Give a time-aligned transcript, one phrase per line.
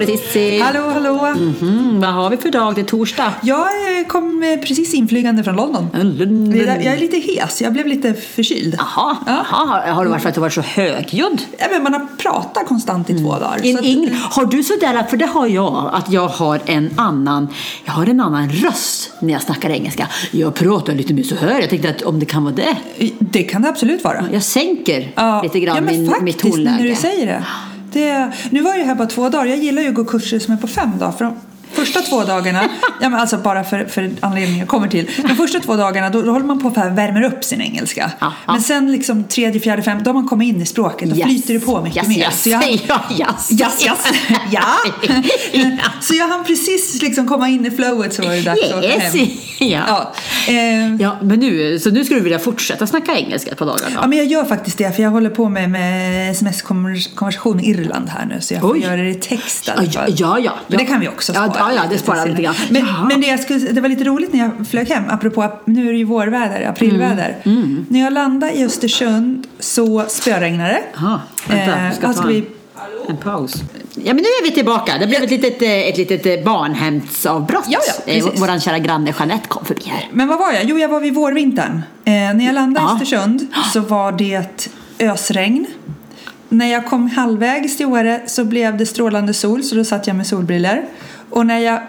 [0.00, 0.58] Cissi!
[0.60, 1.34] Hallå, hallå!
[1.36, 2.74] Mhm, vad har vi för dag?
[2.74, 3.32] Det är torsdag.
[3.42, 3.60] Jag
[4.00, 5.88] eh, kom eh, precis inflygande från London.
[5.92, 8.74] Där- Jag är lite hes, jag blev lite förkyld.
[8.78, 9.46] Jaha, Ja.
[9.50, 11.42] jaha, har det varit för att du varit så högljudd?
[11.58, 13.64] Ja, men man har pratat konstant i två dagar.
[13.64, 17.48] In, att- in, har du sådär, för det har jag, att jag har en annan,
[17.84, 20.08] jag har en annan röst när jag snackar engelska.
[20.30, 22.76] Jag pratar lite mer så här, jag tänkte att om det kan vara det.
[23.18, 24.24] Det kan det absolut vara.
[24.32, 26.76] Jag sänker Ja, lite grann ja, men min, faktiskt, mitt tonläge.
[26.76, 27.44] när du säger det
[27.94, 28.32] det.
[28.50, 29.46] Nu var det här bara två dagar.
[29.46, 31.12] Jag gillar ju att gå kurser som är på fem dagar.
[31.12, 31.34] För de
[31.74, 32.62] första två dagarna,
[33.00, 35.10] ja, men alltså bara för, för anledningen jag kommer till.
[35.28, 38.10] De första två dagarna då, då håller man på och värmer upp sin engelska.
[38.18, 38.52] Ja, ja.
[38.52, 41.10] Men sen liksom tredje, fjärde, femte, då har man kommit in i språket.
[41.10, 41.24] Då Yes.
[41.26, 42.18] flyter det på mycket yes, mer.
[42.18, 43.60] Yes, Så jag, ja, yes.
[43.60, 43.98] Yes, yes.
[44.50, 44.62] Ja.
[46.00, 48.86] Så jag hann precis liksom komma in i flowet så var det dags att åka
[48.86, 49.14] Yes.
[49.14, 49.28] hem.
[49.58, 49.82] Ja.
[49.86, 50.12] Ja.
[50.52, 53.80] Eh, Ja, men nu, så nu skulle du vilja fortsätta snacka engelska ett par dagar
[53.90, 53.96] då?
[54.02, 58.08] Ja, men jag gör faktiskt det, för jag håller på med, med sms-konversation i Irland
[58.08, 58.80] här nu, så jag får Oj.
[58.80, 59.68] göra det i text.
[59.68, 60.14] i Ja, alla ja, fall.
[60.18, 60.52] ja, ja.
[60.68, 61.46] Men det kan vi också spara.
[61.72, 62.54] Ja, ja, det till lite grann.
[62.70, 65.88] Men, men det, jag skulle, det var lite roligt när jag flög hem, apropå nu
[65.88, 67.36] är det ju vårväder, aprilväder.
[67.44, 70.82] Mm, När jag landade i Östersund så spöregnade det.
[70.94, 72.44] Jaha, vänta, Eh, ska ska vi...
[73.08, 73.54] en paus.
[73.94, 74.98] Ja, men nu är vi tillbaka.
[75.00, 77.64] Det blev ett litet, eh, ett litet eh, barnhemsavbrott.
[77.68, 78.24] Ja, ja, Eh.
[78.36, 80.08] Vår kära granne Jeanette kom förbi här.
[80.12, 80.64] Men vad var jag?
[80.64, 81.82] Jo, jag var vid vårvintern.
[82.04, 82.92] Eh, när jag landade Ja.
[82.92, 85.66] i Östersund så var det ösregn.
[86.48, 90.16] När jag kom halvvägs till Åre så blev det strålande sol så då satt jag
[90.16, 90.84] med solbriller.
[91.30, 91.80] Och när jag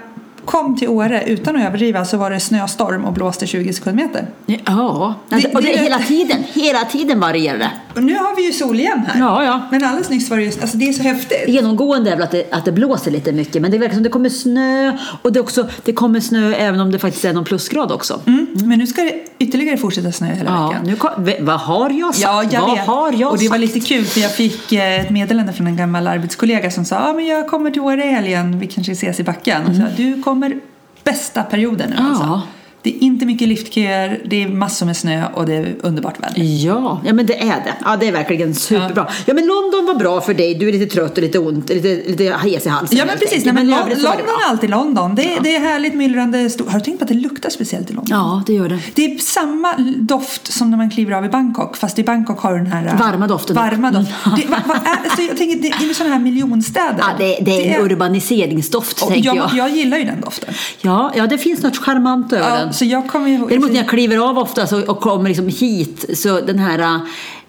[0.46, 4.28] kom till Åre utan att överdriva så var det snöstorm och blåste 20 sekundmeter.
[4.46, 7.72] Ja, Det- och det, det- hela tiden, hela tiden varierar det.
[7.96, 9.20] Och nu har vi ju sol igen här.
[9.20, 9.62] Ja, ja.
[9.72, 11.44] Men alldeles nyss var det just, alltså det är så häftigt.
[11.48, 14.10] Genomgående är väl att det, att det blåser lite mycket, men det verkar som det
[14.10, 17.92] kommer snö och det, också, det kommer snö även om det faktiskt är någon plusgrad
[17.92, 18.22] också.
[18.28, 18.48] Mm.
[18.54, 20.86] Men nu ska det ytterligare fortsätta snö hela Ja, veckan.
[20.86, 22.24] nu kom, vad har jag sagt?
[22.24, 22.88] Ja, jag vad vet.
[22.88, 25.76] har jag och det var lite kul för jag fick eh, ett meddelande från en
[25.78, 29.20] gammal arbetskollega som sa ah, men jag kommer till Åre i helgen, vi kanske ses
[29.20, 29.66] i backen.
[29.66, 30.60] Och så, du kommer
[31.04, 32.06] bästa perioden nu Mm.
[32.06, 32.10] Ja.
[32.10, 32.42] alltså.
[32.86, 36.44] Det är inte mycket liftköer, det är massor med snö och det är underbart väder.
[36.44, 37.74] Ja, ja men det är det.
[37.86, 39.08] Ja, det är verkligen superbra.
[39.26, 40.56] Ja, men London var bra för dig.
[40.56, 42.98] Du är lite trött och lite ont, lite, lite hes i halsen.
[42.98, 43.46] Ja men precis.
[43.46, 44.14] Nej, men det London bra.
[44.46, 45.16] är alltid London.
[45.16, 46.72] Det, det är härligt myllrande stort.
[46.72, 48.18] Har du tänkt på att det luktar speciellt i London?
[48.18, 48.80] Ja, det gör det.
[48.94, 52.54] Det är samma doft som när man kliver av i Bangkok fast i Bangkok har
[52.54, 53.56] du den här äh, Varma doften.
[53.56, 54.12] Varma doft.
[54.38, 54.76] Det, va, va,
[55.18, 56.98] är, jag tänker, det är sådana här miljonstäder.
[57.00, 59.54] Ja, det, det är en urbaniseringsdoft, och tänker jag, jag.
[59.54, 60.54] jag gillar ju den doften.
[60.82, 63.50] Ja, ja, det finns något charmant över Ja, den så jag kommer ihåg...
[63.50, 67.00] Däremot när jag kliver av ofta så, och kommer liksom hit så den här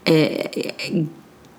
[0.04, 0.46] eh,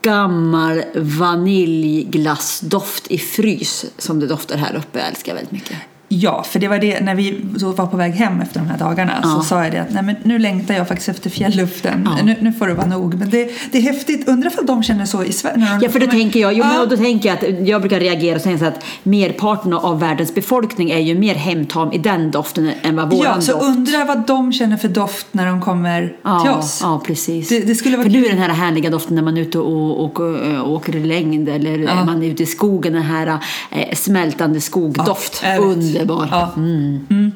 [0.02, 5.78] gammal vaniljglassdoft i frys som det doftar här uppe jag älskar jag väldigt mycket.
[6.10, 7.40] Ja, för det var det när vi
[7.78, 9.30] var på väg hem efter de här dagarna Ja.
[9.30, 12.10] så sa jag det att Nej, men nu längtar jag faktiskt efter fjällluften.
[12.18, 12.24] Ja.
[12.26, 13.14] Nu, nu får det vara nog.
[13.14, 14.28] Men det, det är häftigt.
[14.28, 15.58] Undrar ifall de känner så i Sverige?
[15.58, 16.86] när de Ja, för då kommer- tänker jag, jo, Ja.
[16.90, 20.90] då tänker jag att jag brukar reagera och säga så att merparten av världens befolkning
[20.92, 23.64] är ju mer hemtam i den doften än vad våran Ja, så doft.
[23.64, 26.80] undrar vad de känner för doft när de kommer Ja, till oss.
[26.84, 27.50] ja, precis.
[27.50, 29.60] Det- det skulle vara för nu är den här härliga doften när man är ute
[29.60, 33.38] och, och, och, åker i längd eller man är ute i skogen, den här
[33.72, 35.44] eh, smältande skogdoft.
[35.44, 35.97] Vet.
[36.02, 36.28] Underbar.
[36.30, 36.54] Ja.
[36.56, 37.36] Mm.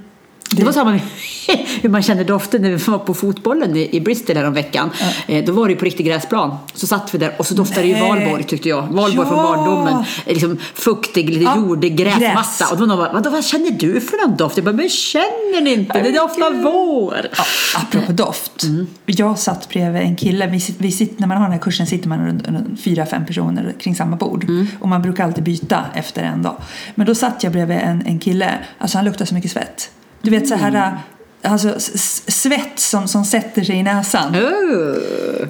[0.56, 0.92] Det var samma
[1.82, 4.90] hur man kände doften när vi var på fotbollen i, Bristol här om veckan.
[5.28, 6.58] Eh, då var det ju på riktig gräsplan.
[6.74, 8.10] Så satt vi där och så doftade det ju Nej.
[8.10, 8.82] Valborg tyckte jag.
[8.82, 9.44] Valborg från Ja.
[9.44, 9.94] barndomen.
[10.26, 12.32] Eh, Liksom fuktig, lite Ja, jordig gräsmatta.
[12.60, 12.72] gräs.
[12.72, 14.58] Och då var någon bara, "Vadå, vad känner du för någon doft?
[14.58, 16.02] Jag bara, men känner ni inte?
[16.02, 17.18] Det doftar vår.
[17.38, 17.44] Ja,
[17.82, 18.64] apropå doft.
[18.64, 18.88] Mm.
[19.06, 20.48] Jag satt bredvid en kille.
[20.48, 23.06] Vi sitter, vi sitter, när man har den här kursen sitter man runt, runt fyra,
[23.06, 24.44] fem personer kring samma bord.
[24.44, 24.68] Mm.
[24.80, 26.56] Och man brukar alltid byta efter en dag.
[26.96, 28.52] Men då satt jag bredvid en, en kille.
[28.78, 29.90] Alltså han luktar så mycket svett.
[30.22, 30.74] Du vet så Mm.
[30.76, 30.98] här...
[31.44, 34.36] Alltså s- s- svett som, som sätter sig i näsan.
[34.36, 34.98] Oh.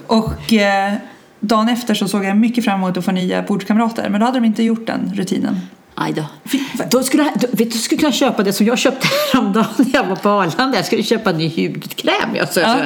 [0.08, 0.94] Och eh,
[1.40, 4.10] dagen efter så såg jag mycket fram emot att få nya bordskamrater.
[4.10, 5.60] Men då hade de inte gjort den rutinen.
[5.96, 6.24] Aj då.
[6.92, 10.04] Då skulle, då, vet du, skulle kunna köpa det som jag köpte häromdagen när jag
[10.04, 10.78] var på Arlanda.
[10.78, 12.36] Jag skulle köpa en ny hudkräm.
[12.36, 12.78] Jag Ja.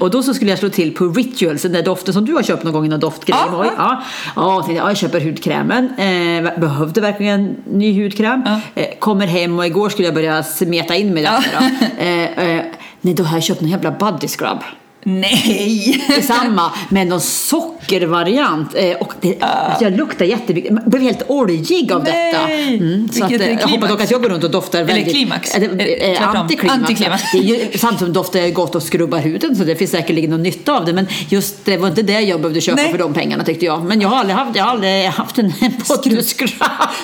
[0.00, 2.42] Och då så skulle jag slå till på Rituals, den där doften som du har
[2.42, 3.38] köpt någon gång, någon doftgrej.
[3.52, 3.72] Ja, ja.
[3.76, 4.02] ja.
[4.36, 5.88] Ja, tänkte jag, ja, jag köper hudkrämen.
[5.98, 8.42] Eh, behövde verkligen ny hudkräm.
[8.46, 8.60] Ja.
[8.74, 11.46] Eh, kommer hem och igår skulle jag börja smeta in mig där.
[11.52, 11.86] Då.
[12.04, 12.64] Eh, eh,
[13.00, 14.58] nej, då har jag köpt en jävla body scrub.
[15.06, 16.04] Nej!
[16.08, 18.74] Det är samma, men någon sockervariant.
[18.74, 20.70] Eh, och det, alltså jag luktar jättemycket.
[20.72, 22.32] Jag blev helt oljig av Nej!
[22.32, 22.48] detta.
[22.52, 23.72] Mm, så att, Vilket eh, jag klimax.
[23.74, 25.14] hoppas dock att jag går runt och doftar Eller väldigt...
[25.14, 25.52] klimax.
[25.52, 26.36] Det- Eh, eh, tvärtom.
[26.36, 26.78] Antiklimax.
[26.80, 27.22] Antiklimax.
[27.32, 30.42] Det är ju samtidigt som doftar gott och skrubbar huden så det finns säkerligen någon
[30.42, 30.92] nytta av det.
[30.92, 32.90] Men just det var inte det jag behövde köpa Nej.
[32.90, 33.84] för de pengarna tyckte jag.
[33.84, 35.52] Men jag har aldrig haft, jag har aldrig haft en
[35.88, 36.50] poddmuskrab.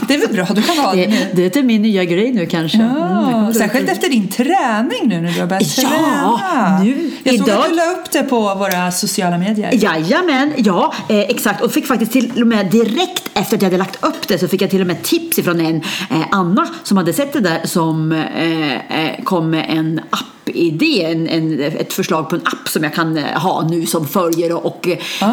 [0.08, 1.49] Det är väl bra, du kan ha det Det, nu.
[1.49, 2.79] det är min nya grej nu kanske.
[2.79, 5.82] Mm, jag Ja, kommer särskilt att- efter din träning nu när du har börjat Ja,
[5.82, 6.79] träna.
[6.82, 7.56] nu, Jag idag- att
[7.92, 9.70] upp det på våra sociala medier.
[9.72, 11.62] Jajamän, ja eh, exakt.
[11.62, 14.48] Och fick faktiskt till och med direkt efter att jag hade lagt upp det så
[14.48, 15.76] fick jag till och med tips ifrån en
[16.10, 21.05] eh, Anna som hade sett det där som eh, eh kom med en app appidé,
[21.05, 24.52] en, en, ett förslag på en app som jag kan eh, ha nu som följer
[24.52, 24.88] och, och,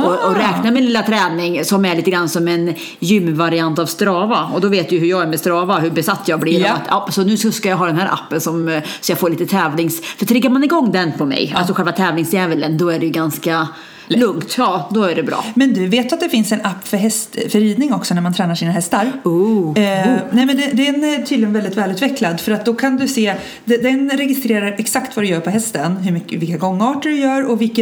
[0.06, 4.50] och, och räkna min lilla träning som är lite grann som en gymvariant av Strava.
[4.54, 6.66] Och då vet du hur jag är med Strava, hur besatt jag blir.
[6.66, 9.20] Av Att, ja, så nu ska jag ha den här appen som, eh, så jag
[9.20, 10.02] får lite tävlings...
[10.02, 13.68] För triggar man igång den på mig, alltså själva tävlingsdjävulen, då är det ju ganska
[14.08, 14.56] lugnt.
[14.58, 15.46] Ja, då är det bra.
[15.56, 18.34] Men du vet att det finns en app för, häst, för ridning också när man
[18.34, 19.12] tränar sina hästar?
[19.24, 19.80] Oh.
[19.80, 23.36] Eh, nej men det, den är tydligen väldigt välutvecklad för att då kan du se,
[23.66, 27.46] de- den registrerar exakt vad du gör på hästen, hur mycket, vilka gångarter du gör
[27.52, 27.82] och vilka,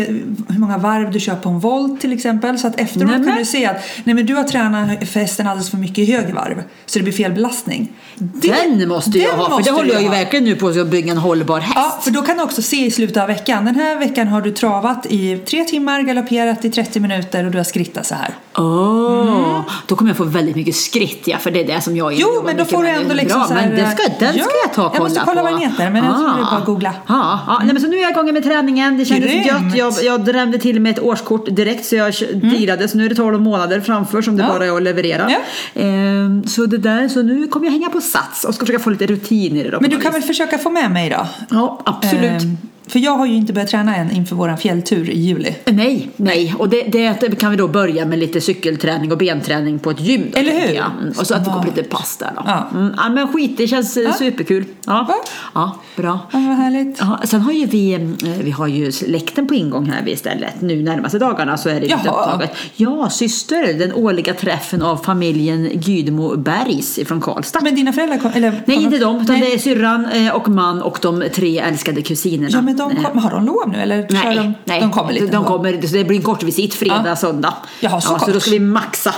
[0.49, 2.59] hur många varv du kör på en volt till exempel.
[2.59, 3.27] Så att efteråt Nämen.
[3.27, 6.11] kan du se att nej men du har tränat för hästen alldeles för mycket i
[6.11, 7.91] hög varv så det blir fel belastning.
[8.15, 10.87] Det- Den måste jag den ha, för det håller jag ju verkligen nu på att
[10.87, 11.73] bygga en hållbar häst.
[11.75, 13.65] Ja, för då kan du också se i slutet av veckan.
[13.65, 17.57] Den här veckan har du travat i tre timmar, galopperat i 30 minuter och du
[17.57, 18.29] har skrittat så här.
[18.57, 22.05] Åh, Då kommer jag få väldigt mycket skritt, ja, för det är det som jag
[22.05, 22.19] Mm.
[22.21, 24.43] Jo, men då får du ändå liksom Bra, så här, men det ska, den ja,
[24.43, 25.43] ska jag ta och kolla jag måste kolla på.
[25.43, 26.93] vad den heter, men jag tror det är bara att googla.
[27.07, 27.59] Ja, ja.
[27.63, 28.97] Nej, men så nu är jag igång med träningen.
[28.97, 29.45] Det kändes Grymt.
[29.45, 29.75] gött.
[29.75, 32.87] Jag, jag drämde till med ett årskort direkt så jag dirade.
[32.87, 34.53] Så nu är det 12 månader framför som det Mm.
[34.53, 34.59] Ja.
[34.59, 35.31] bara är att leverera.
[35.31, 35.81] Ja.
[35.81, 38.89] Ehm, så det där, så nu kommer jag hänga på sats och ska försöka få
[38.89, 39.69] lite rutin i det.
[39.69, 41.27] Då, Men på du kan väl försöka få med mig då?
[41.49, 42.41] Ja, absolut.
[42.43, 42.57] Ehm,
[42.87, 45.55] för jag har ju inte börjat träna än inför vår fjälltur i juli.
[45.65, 46.55] Nej, nej.
[46.59, 50.29] Och det, det kan vi då börja med lite cykelträning och benträning på ett gym.
[50.33, 50.75] Då, Eller hur?
[50.75, 52.43] Mm, Och så att det kommer lite pass där då.
[52.45, 52.67] Ja.
[52.73, 54.13] Mm, men skit, det känns ja.
[54.13, 54.65] superkul.
[54.85, 55.05] Ja.
[55.07, 55.13] Va?
[55.53, 56.19] ja, bra.
[56.31, 56.97] Ja, vad härligt.
[56.99, 57.99] Ja, sen har ju vi, eh,
[58.43, 60.61] vi har ju släkten på ingång här vid istället.
[60.61, 62.51] Nu närmaste dagarna så är det lite upptaget.
[62.75, 67.59] Ja, syster, den årliga träffen av familjen Gydmo Bergs från Karlstad.
[67.63, 69.41] Men dina föräldrar kom, eller, Nej, inte de, utan Nej.
[69.41, 72.49] det är syrran eh, och man och de tre älskade kusinerna.
[72.51, 74.07] Ja, men de kom, har de lov nu eller?
[74.09, 74.81] Nej, de, nej.
[74.81, 77.15] de kommer lite de kommer, så det blir en kort visit fredag, Ja.
[77.15, 77.53] söndag.
[77.79, 78.33] Jaha, så ja, så kort.
[78.33, 79.15] då ska vi maxa.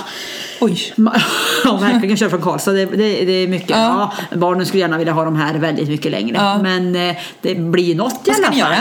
[0.60, 0.94] Oj.
[1.64, 2.72] Ja, verkligen köra från Karlstad.
[2.72, 3.70] Det, det, det är mycket.
[3.70, 4.12] Ja.
[4.30, 4.36] Ja.
[4.36, 6.36] barnen skulle gärna vilja ha de här väldigt mycket längre.
[6.36, 6.58] Ja.
[6.62, 8.58] Men eh, det blir något i alla fall.
[8.58, 8.76] göra?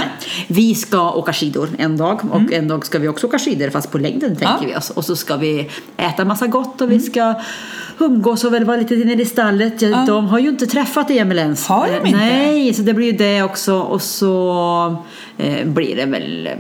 [0.47, 3.91] Vi ska åka skidor en dag och en dag ska vi också åka skidor fast
[3.91, 4.89] på längden tänker vi oss.
[4.89, 7.33] Och så ska vi äta massa gott och vi ska
[7.99, 9.81] umgås och väl vara lite nere i stallet.
[9.81, 11.67] Ja, De har ju inte träffat Emil ens.
[11.67, 12.19] Har de Eh, inte?
[12.19, 13.79] Nej, så det blir ju det också.
[13.79, 15.03] Och så
[15.65, 16.53] blir det väl eh,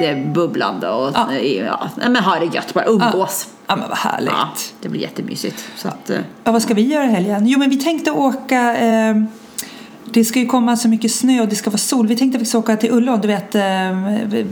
[0.00, 1.32] lite bubblande och Ja.
[1.34, 1.88] ja.
[2.02, 2.84] Ja, men ha det gött bara.
[2.84, 3.48] Umgås.
[3.66, 4.32] Ja, men vad härligt.
[4.32, 4.48] Ja,
[4.80, 5.64] det blir jättemysigt.
[5.76, 7.46] Så att, eh, Ja, vad ska vi göra i helgen?
[7.46, 8.76] Jo, men vi tänkte åka...
[8.76, 9.16] Eh,
[10.04, 12.06] det ska ju komma så mycket snö och det ska vara sol.
[12.06, 13.62] Vi tänkte faktiskt åka till Ullån, du vet, eh,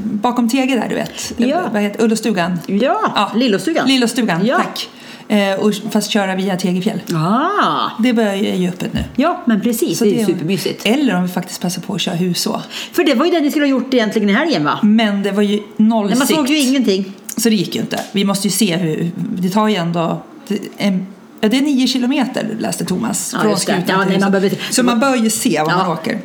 [0.04, 1.32] bakom Tege där, du vet.
[1.36, 1.46] Ja.
[1.46, 2.58] Eh, Vad heter Ullostugan?
[2.66, 3.88] ja, Lillostugan.
[3.88, 4.56] Lillostugan, Ja.
[4.56, 4.88] tack.
[5.30, 7.00] Eh, och fast köra via Tegefjäll.
[7.14, 9.04] Ah, Det börjar ju öppet nu.
[9.16, 9.98] ja, men precis.
[9.98, 10.86] Så det är det- supermysigt.
[10.86, 12.62] Eller om vi faktiskt passar på att köra huså.
[12.92, 14.78] För det var ju det ni skulle ha gjort egentligen i helgen va?
[14.82, 16.38] Men det var ju noll Nej, man sikt.
[16.38, 17.12] såg ju ingenting.
[17.36, 18.00] Så det gick ju inte.
[18.12, 19.10] Vi måste ju se hur...
[19.16, 20.22] Det tar ju ändå...
[20.48, 21.06] det- En,
[21.40, 23.30] ja, det är nio kilometer läste Thomas.
[23.36, 23.56] Ja, från.
[23.56, 25.76] Skutan Ja, nej, man behöver- Så man bör ju se var Ja.
[25.76, 26.18] man åker.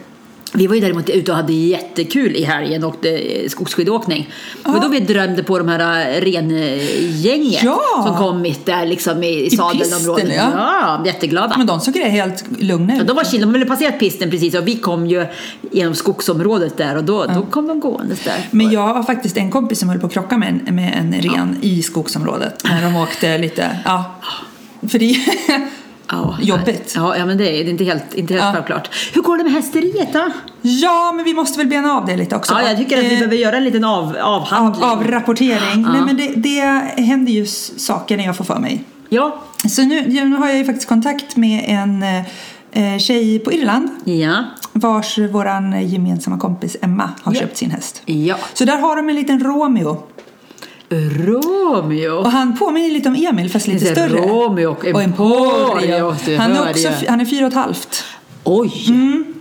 [0.57, 3.19] Vi var ju däremot ute och hade jättekul i helgen och åkte
[3.49, 4.29] skogsskidåkning.
[4.63, 7.79] Det var då vi drömde på de här äh, rengänget Ja.
[8.07, 10.33] som kom mitt där liksom i, i sadelområdet.
[10.35, 10.51] ja.
[10.53, 11.57] ja, jätteglada.
[11.57, 13.07] Men de såg det helt lugna Ja, ut.
[13.07, 15.25] de var chill, de hade passerat pisten precis och vi kom ju
[15.71, 18.47] genom skogsområdet där och då, då kom de gåendes där.
[18.51, 21.21] Men jag har faktiskt en kompis som höll på att krocka med en, med en
[21.21, 22.63] ren i skogsområdet.
[22.63, 23.77] När de åkte lite...
[23.85, 24.15] Ja.
[24.89, 25.15] För det...
[26.11, 26.93] Ja, Jobbigt.
[26.95, 28.51] Ja, ja, men det är, inte helt, inte helt Ja.
[28.53, 28.89] självklart.
[29.13, 30.29] Hur går det med hästeriet då?
[30.61, 32.53] ja, men vi måste väl bena av det lite också.
[32.53, 34.83] Ja, jag tycker att vi Eh, behöver göra en liten av, avhandling.
[34.83, 35.81] av, av rapportering.
[35.85, 35.91] Ja.
[35.91, 36.61] Nej, men det, det
[37.03, 37.45] händer ju
[37.77, 38.83] saker när jag får för mig.
[39.09, 39.41] Ja.
[39.69, 42.03] Så nu, nu har jag ju faktiskt kontakt med en
[42.71, 44.43] eh, tjej på Irland Ja.
[44.71, 47.39] vars våran gemensamma kompis Emma har Ja.
[47.39, 48.01] köpt sin häst.
[48.05, 48.35] Ja.
[48.53, 50.03] Så där har de en liten Romeo.
[50.89, 52.15] Romeo.
[52.15, 54.17] Och han påminner lite om Emil fast lite större.
[54.17, 56.15] Romeo och Och Emporio, Emporio.
[56.25, 58.03] du Han är, också, han är fyra och ett halvt.
[58.43, 58.85] Oj!
[58.87, 59.34] Mm.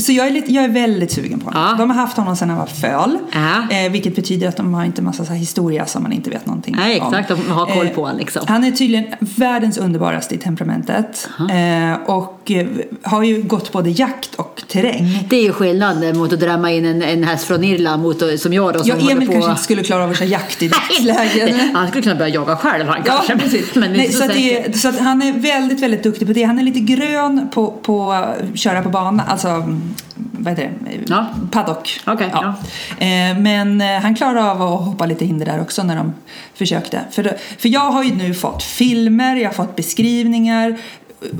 [0.00, 1.62] Så jag är, lite, jag är väldigt sugen på honom.
[1.70, 1.76] Ja.
[1.78, 3.18] De har haft honom sedan han var föl.
[3.32, 3.76] Ja.
[3.76, 6.74] Eh, vilket betyder att de har inte massa så historia som man inte vet någonting
[6.78, 7.14] Nej, om.
[7.14, 7.28] exakt.
[7.28, 8.42] De har koll på honom, liksom.
[8.48, 11.28] Han är tydligen världens underbaraste i temperamentet.
[11.38, 12.66] Eh, och eh,
[13.02, 15.26] har ju gått både jakt och terräng.
[15.30, 18.52] Det är ju skillnad mot att drämma in en, en häst från Irland mot, som
[18.52, 19.32] jag då som Ja, Emil på...
[19.32, 21.56] kanske inte skulle klara av att köra jakt i dagsläget.
[21.74, 23.38] Han skulle kunna börja jaga själv han Ja, kanske.
[23.38, 23.74] precis.
[23.74, 26.42] Men Nej, så, så att det, så att han är väldigt, väldigt duktig på det.
[26.42, 31.00] Han är lite grön på, på att köra på bana, alltså mm, vad heter det?
[31.06, 31.26] Ja.
[31.50, 32.00] Paddock.
[32.06, 32.54] Okej, ja.
[32.98, 36.12] Eh, Men eh, han klarar av att hoppa lite hinder där också när de
[36.54, 37.00] försökte.
[37.10, 40.78] För, för jag har ju nu fått filmer, jag har fått beskrivningar.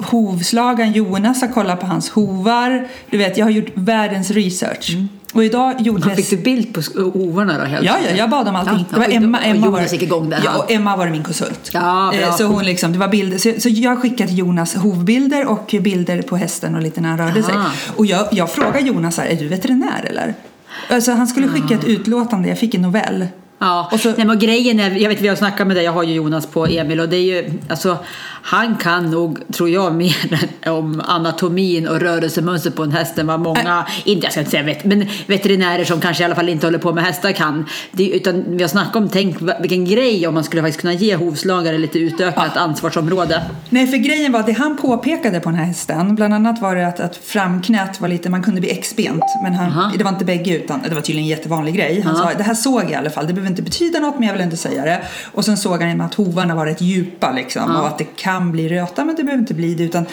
[0.06, 2.88] Hovslagaren Jonas har kollat på hans hovar.
[3.10, 4.90] Du vet, jag har gjort världens research.
[5.32, 6.16] Och idag gjordes...
[6.16, 7.64] Fick du bild på hovarna då?
[7.64, 8.78] Helt Ja, ja, jag bad om allting.
[8.78, 10.42] Ja, det var och- Emma, och Emma Jonas var, gick igång där.
[10.44, 11.70] Ja, och Emma var min konsult.
[11.72, 12.20] Ja, bra.
[12.20, 13.38] Eh, Så hon liksom, det var bilder.
[13.38, 17.42] Så, så jag skickade Jonas hovbilder och bilder på hästen och lite när han rörde
[17.42, 17.54] sig.
[17.96, 20.34] Och jag, jag frågade Jonas här, är du veterinär eller?
[20.90, 23.26] Alltså han skulle skicka ett utlåtande, jag fick en novell.
[23.62, 25.92] Ja, Och så- Nej, men grejen är, jag vet vi har snackat med dig, jag
[25.92, 27.98] har ju Jonas på Emil och det är ju, alltså
[28.42, 30.16] han kan nog, tror jag, mer
[30.66, 34.62] om anatomin och rörelsemönster på en häst än vad många, inte jag ska inte säga
[34.62, 37.66] vet, men veterinärer som kanske i alla fall inte håller på med hästar kan.
[37.92, 41.16] Det, utan vi har snackat om, tänk vilken grej om man skulle faktiskt kunna ge
[41.16, 43.42] hovslagare lite utökat ansvarsområde.
[43.70, 46.76] Nej, för grejen var att det han påpekade på den här hästen, bland annat var
[46.76, 50.24] det att, att framknät var lite, man kunde bli X-bent, men han, det var inte
[50.24, 52.00] bägge utan det var tydligen en jättevanlig grej.
[52.04, 52.22] Han Ja.
[52.22, 54.32] sa, det här såg jag i alla fall, det behöver inte betyda något men jag
[54.34, 55.02] vill inte säga det.
[55.32, 58.68] Och sen såg han att hovarna var rätt djupa liksom och att det kan bli
[58.68, 60.06] röta men det behöver inte bli det utan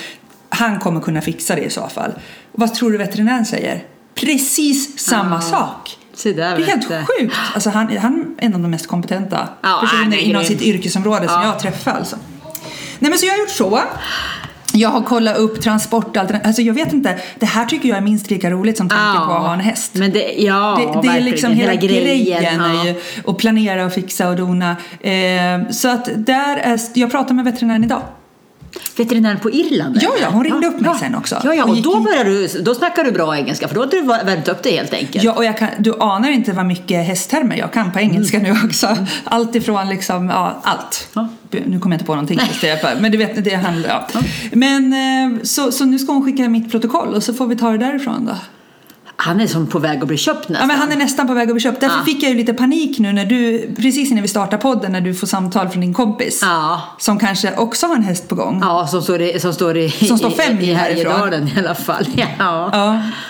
[0.50, 2.12] han kommer kunna fixa det i så fall.
[2.52, 3.84] Och vad tror du veterinären säger?
[4.16, 5.42] Precis samma Ja.
[5.42, 5.98] sak!
[6.24, 7.06] Där, Det är helt du.
[7.20, 7.36] sjukt!
[7.54, 11.36] Alltså han, han är en av de mest kompetenta Ja, personer inom sitt yrkesområde som
[11.36, 11.44] Ja.
[11.46, 12.16] jag har träffat alltså.
[13.00, 13.80] Nej men så jag har gjort så.
[14.78, 16.48] Jag har kollat upp transportalternativ.
[16.48, 19.34] Alltså jag vet inte, det här tycker jag är minst lika roligt som tanken på
[19.34, 19.96] att ha en häst.
[19.96, 22.82] Men det, ja, Det, det är liksom hela, grejen, ja.
[22.82, 22.96] är ju
[23.28, 24.76] att planera och fixa och dona.
[25.02, 28.02] Eh, så att där är, jag pratade med veterinären idag.
[28.98, 30.00] Veterinären på Irland?
[30.02, 31.42] Ja, ja, hon ringde upp mig sen också.
[31.44, 34.02] Ja, ja, och då, börjar du, då snackar du bra engelska för då har du
[34.02, 35.24] värmt upp det helt enkelt.
[35.24, 38.56] Ja, och jag kan, du anar inte vad mycket hästtermer jag kan på engelska nu
[38.66, 38.98] också.
[39.24, 41.08] Allt ifrån liksom, ja, allt.
[41.14, 41.28] Ja.
[41.52, 44.20] Nu kommer jag inte på någonting just det, men du vet, det handlar, ja.
[44.52, 47.72] Men eh, så, så nu ska hon skicka mitt protokoll och så får vi ta
[47.72, 48.36] det därifrån då.
[49.20, 50.68] Han är som på väg att bli köpt Ja, nästan.
[50.68, 51.82] men han är nästan på väg att bli köpt.
[51.82, 52.04] Därför Ja.
[52.06, 55.14] fick jag ju lite panik nu när du, precis innan vi startar podden, när du
[55.16, 56.40] får samtal från din kompis.
[56.42, 56.82] Ja.
[57.00, 58.60] Som kanske också har en häst på gång.
[58.62, 61.12] Ja, som står i, som står i, Som står fem i, i härifrån.
[61.14, 62.06] Härjedalen i alla fall.
[62.40, 62.70] Ja,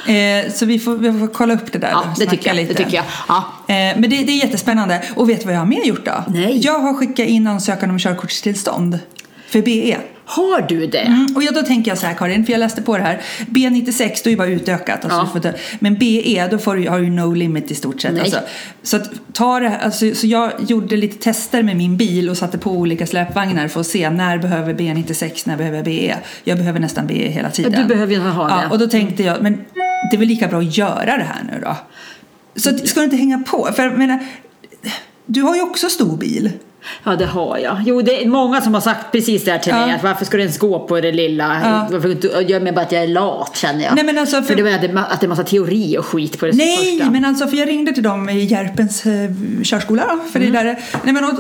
[0.08, 2.56] Ja, eh, så vi får, vi får kolla upp det där ja det, tycker jag,
[2.58, 2.74] det lite.
[2.74, 3.06] tycker jag.
[3.28, 3.38] Ja.
[3.68, 5.04] Eh, men det, det är jättespännande.
[5.16, 6.24] Och vet du vad jag har mer gjort då?
[6.28, 6.60] Nej.
[6.64, 9.00] Jag har skickat in ansökan om körkortstillstånd
[9.50, 9.98] för BE.
[10.30, 10.98] Har du det?
[11.00, 13.22] Mm, och ja, då tänker jag så här Karin, för jag läste på det här.
[13.50, 15.06] B96 då är ju bara utökat.
[15.06, 15.40] Alltså Ja.
[15.42, 18.20] ta, men BE då får du, har du no limit i stort sett.
[18.20, 18.40] Alltså,
[18.84, 22.58] så, att, ta det, alltså, så jag gjorde lite tester med min bil och satte
[22.58, 26.16] på olika släpvagnar för att se när behöver B96, när behöver BE.
[26.44, 27.72] Jag behöver nästan BE hela tiden.
[27.82, 28.68] Du behöver ju ha Ja, det.
[28.72, 29.54] och då tänkte jag, men
[30.12, 31.78] det är väl lika bra att göra det här nu då.
[32.56, 33.70] Så att, ska du inte hänga på?
[33.76, 34.20] För jag menar,
[35.26, 36.52] du har ju också stor bil.
[37.04, 37.78] Ja, det har jag.
[37.86, 39.86] Jo, det är många som har sagt precis det här till Ja.
[39.86, 39.96] mig.
[39.96, 41.62] Att varför ska du ens gå på det lilla?
[41.64, 41.88] Ja.
[41.92, 43.96] Varför inte, jag menar bara att jag är lat känner jag.
[43.96, 44.44] Nej, men alltså, för...
[44.44, 47.12] för- det är att det är massa teori och skit på det Nej, första.
[47.12, 49.30] men alltså för jag ringde till dem i Järpens eh,
[49.64, 50.54] körskola för Mm.
[50.54, 50.80] det är där.
[51.04, 51.32] Nej, men, och,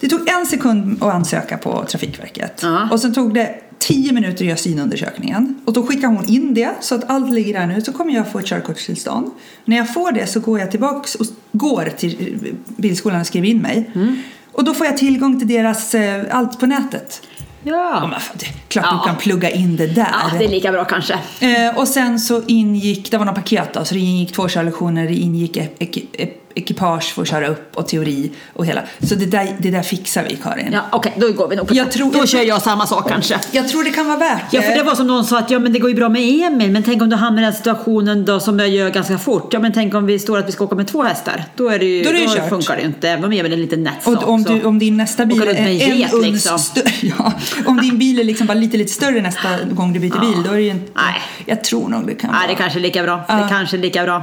[0.00, 2.88] det tog en sekund att ansöka på Trafikverket Ja.
[2.92, 6.70] och sen tog det tio minuter att göra synundersökningen och då skickar hon in det
[6.80, 9.30] så att allt ligger där nu så kommer jag få ett körkortstillstånd.
[9.64, 13.48] När jag får det så går jag tillbaks och går till eh, bilskolan och skriver
[13.48, 14.22] in mig Mm.
[14.56, 17.22] Och då får jag tillgång till deras eh, allt på nätet.
[17.62, 19.00] Ja, det är klart Ja.
[19.04, 20.08] du kan plugga in det där.
[20.32, 21.14] ja, det är lika bra kanske.
[21.40, 25.04] Eh, och sen så ingick, det var några paket då, så det ingick två körlektioner,
[25.06, 28.82] det ingick ek, ek, ek, ekipage att köra upp och teori och hela.
[29.02, 30.68] Så det där, det där fixar vi Karin.
[30.72, 31.90] Ja, Okej, då går vi nog på Jag det.
[31.92, 33.40] tror- Då jag kör jag samma sak kanske.
[33.52, 35.58] Jag tror det kan vara värt Ja, för det var som någon sa att ja,
[35.58, 38.24] men det går ju bra med Emil, men tänk om du hamnar i den situationen
[38.24, 39.52] då som jag gör ganska fort.
[39.52, 41.44] Ja, men tänk om vi står att vi ska åka med två hästar.
[41.56, 42.48] Då, är det ju, Då är det ju då kört.
[42.48, 44.22] funkar det ju inte, även om Emil är en liten nätt sak.
[44.22, 46.58] och om, du, om din nästa bil med en är get, uns liksom.
[47.18, 47.32] ja,
[47.66, 50.20] om din bil är liksom bara lite, lite större nästa gång du byter Ja.
[50.20, 50.92] bil, då är det ju inte...
[50.94, 51.14] Nej.
[51.46, 52.48] Jag tror nog det kan Nej, vara...
[52.48, 53.24] det kanske är lika bra.
[53.28, 53.34] Ja.
[53.34, 54.22] Det kanske är lika bra.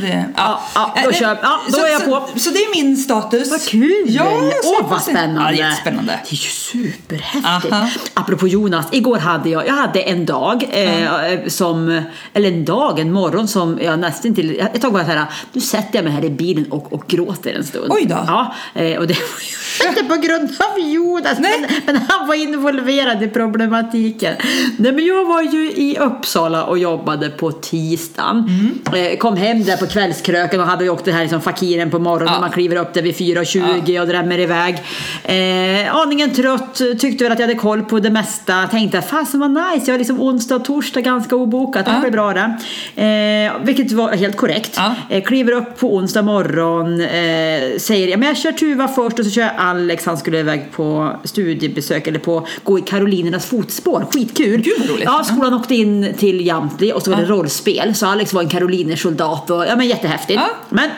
[0.00, 1.60] Det, Ja, ja, då nej, kör- ja.
[1.66, 2.38] då så, är jag så, på.
[2.38, 3.50] Så det är min status.
[3.50, 4.04] Vad kul!
[4.06, 5.40] Ja, så Åh, vad spännande!
[5.40, 6.12] Ja, jättespännande.
[6.24, 7.72] Det är ju superhäftigt.
[7.72, 7.88] Aha.
[8.14, 13.12] Apropå Jonas, igår hade jag, jag hade en dag eh, som, eller en dag, en
[13.12, 16.12] morgon som jag nästan till, ett tag var jag så här, nu sätter jag mig
[16.12, 17.86] här i bilen och, och gråter en stund.
[17.92, 18.18] Oj då.
[18.26, 19.16] Ja, eh, och det
[19.80, 24.34] var inte på grund av Jonas, men, men han var involverad i problematiken.
[24.76, 28.38] Nej, men jag var ju i Uppsala och jobbade på tisdagen.
[28.92, 29.12] Mm.
[29.12, 31.98] Eh, kom hem där på kvällskröken och hade ju åkt det här liksom fakiren på
[31.98, 32.34] morgonen.
[32.34, 32.40] Ja.
[32.40, 34.74] Man kliver upp där vid 4.20 och drämmer iväg.
[35.24, 38.66] Eh, aningen trött, tyckte väl att jag hade koll på det mesta.
[38.66, 41.84] Tänkte fasen vad nice, jag har liksom onsdag och torsdag ganska obokat.
[41.84, 42.02] Det här Ja.
[42.02, 42.56] blir bra det.
[43.02, 44.72] Eh, vilket var helt korrekt.
[44.76, 44.94] Ja.
[45.10, 47.08] Eh, kliver upp på onsdag morgon, eh,
[47.78, 50.72] säger ja, men jag kör Tuva först och så kör jag Alex, han skulle iväg
[50.72, 54.06] på studiebesök eller på gå i Karolinernas fotspår.
[54.12, 54.60] Skitkul!
[54.62, 55.04] Gud, vad roligt.
[55.04, 57.94] Ja, skolan åkte in till Jamtli och så var det rollspel.
[57.94, 60.40] Så Alex var en karolinersoldat och ja men jättehäftigt.
[60.40, 60.48] Ja.
[60.68, 60.90] Men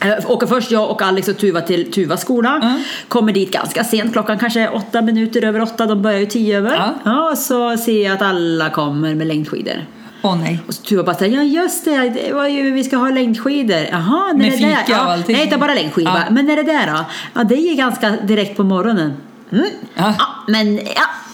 [0.00, 2.60] eh, Åker först jag och Alex och Tuva till Tuvas skola.
[2.62, 2.82] Mm.
[3.08, 5.86] Kommer dit ganska sent, klockan kanske är åtta minuter över åtta.
[5.86, 6.74] De börjar ju tio över.
[6.74, 6.94] Ja.
[7.04, 9.86] Ja, så ser jag att alla kommer med längdskidor.
[10.22, 10.58] Åh nej.
[10.68, 13.86] Och så Tuva bara säger, ja just det, det var ju, vi ska ha längdskidor.
[13.90, 14.82] Jaha, när Med är det fika där?
[14.82, 15.36] och Ja, allting.
[15.36, 16.12] nej, bara längdskidor.
[16.14, 16.30] Ja.
[16.30, 17.04] Men när är det där då?
[17.34, 19.12] Ja, det är ju ganska direkt på morgonen.
[19.52, 19.64] Mm.
[19.94, 20.14] Ja.
[20.18, 20.82] Ja, men ja,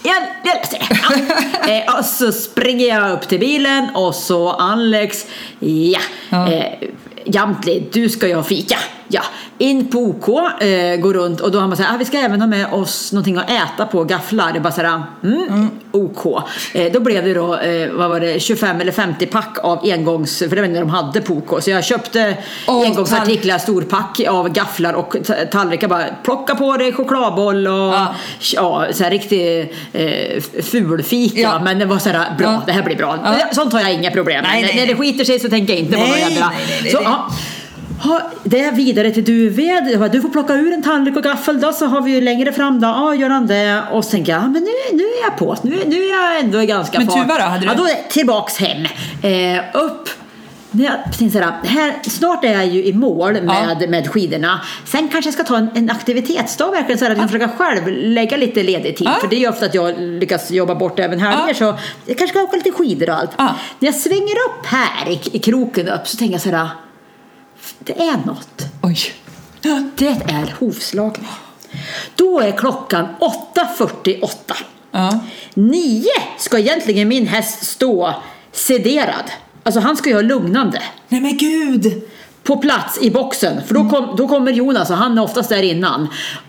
[0.03, 0.99] jag, jag löser det.
[1.67, 1.93] Ja.
[1.93, 5.25] eh, och så springer jag upp till bilen och så Alex,
[5.59, 6.51] ja, Ja.
[6.51, 6.89] Eh,
[7.25, 8.77] Jamtli, du ska ju ha fika.
[9.11, 9.21] Ja,
[9.57, 10.27] in på OK,
[10.63, 13.11] eh, går runt och då har man sagt ah, vi ska även ha med oss
[13.11, 14.51] någonting att äta på, gafflar.
[14.53, 16.43] Det bara sådär, mm, OK.
[16.73, 20.39] Eh, då blev det då, eh, vad var det, 25 eller 50 pack av engångs,
[20.39, 21.63] för det var det de hade på OK.
[21.63, 22.37] Så jag köpte
[22.67, 25.87] Och engångsartiklar, storpack av gafflar och ta- tallrikar.
[25.87, 28.15] Bara plocka på dig chokladboll och ja.
[28.55, 28.85] Ja.
[28.91, 31.39] så här riktig eh, fulfika.
[31.39, 31.59] Ja.
[31.63, 32.61] Men det var sådär, bra, Ja.
[32.65, 33.17] det här blir bra.
[33.51, 34.51] Sånt har jag inga problem med.
[34.51, 35.11] Nej, nej, När det nej.
[35.11, 36.49] skiter sig så tänker jag inte Nej, jävla...
[36.49, 37.13] nej, nej, nej, så, nej.
[38.03, 38.09] Ja.
[38.09, 40.11] Ha, det är vidare till Duved.
[40.11, 42.79] Du får plocka ur en tallrik och gaffel då så har vi ju längre fram
[42.81, 42.87] då.
[42.87, 43.83] Ja, gör han det.
[43.91, 45.55] Och så tänker jag, ja, men nu, nu är jag på.
[45.61, 47.07] Nu, nu är jag ändå ganska Men.
[47.07, 47.43] Tuva då?
[47.43, 48.85] Hade du- Ja, då tillbaks hem.
[49.23, 50.09] Eh, upp.
[50.71, 54.61] När jag tänkte såhär, här, snart är jag ju i mål med, med skidorna.
[54.85, 57.87] Sen kanske jag ska ta en, en aktivitetsdag verkligen så här, att jag försöka själv
[57.87, 59.07] lägga lite ledig tid.
[59.07, 59.17] Ja.
[59.21, 61.47] För det är ju ofta att jag lyckas jobba bort även helger.
[61.47, 61.53] Ja.
[61.53, 61.63] Så
[62.05, 63.31] jag kanske ska åka lite skidor och allt.
[63.37, 63.55] Ja.
[63.79, 66.67] När jag svänger upp här i, i kroken upp så tänker jag sådär,
[67.79, 68.65] det är något.
[68.83, 68.97] Oj.
[69.95, 71.29] Det är hovslagning.
[72.15, 74.27] Då är klockan 8.48.
[74.91, 75.19] Ja.
[75.53, 78.13] Nio ska egentligen min häst stå
[78.51, 79.31] sederad.
[79.63, 82.01] Alltså han ska ju ha lugnande Nej men gud.
[82.43, 83.61] på plats i boxen.
[83.67, 86.07] För då, kom, då kommer Jonas och han är oftast där innan.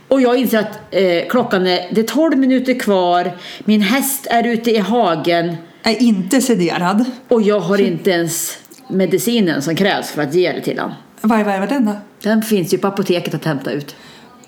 [0.08, 3.36] Och jag inser att eh, klockan är, det är 12 minuter kvar.
[3.64, 7.04] Min häst är ute i hagen Är inte sederad.
[7.28, 10.94] och jag har inte ens medicinen som krävs för att ge det till honom.
[11.20, 11.92] Vad var den då?
[12.22, 13.94] Den finns ju på apoteket att hämta ut.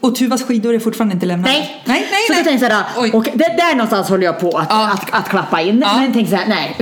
[0.00, 1.52] Och Tuvas skidor är fortfarande inte lämnade?
[1.52, 2.22] Nej, nej, nej.
[2.26, 2.44] så nej.
[2.44, 3.10] tänkte jag Oj.
[3.10, 4.90] såhär, och det, där någonstans håller jag på att, Ja.
[4.92, 5.80] att, att klappa in.
[5.86, 5.96] Ja.
[5.96, 6.76] Men tänkte såhär, nej,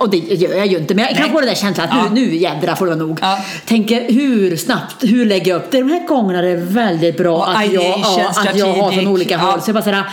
[0.00, 0.94] och det gör jag ju inte.
[0.94, 2.08] Men jag kan få den där känslan att Ja.
[2.12, 3.18] nu, nu jädrar får det vara nog.
[3.22, 3.38] Ja.
[3.66, 5.78] Tänker hur snabbt, hur lägger jag upp det?
[5.78, 9.06] De här gångerna är det väldigt bra Och att, jag, ja, att jag har från
[9.06, 9.60] olika håll.
[9.60, 10.04] Så jag bara såhär,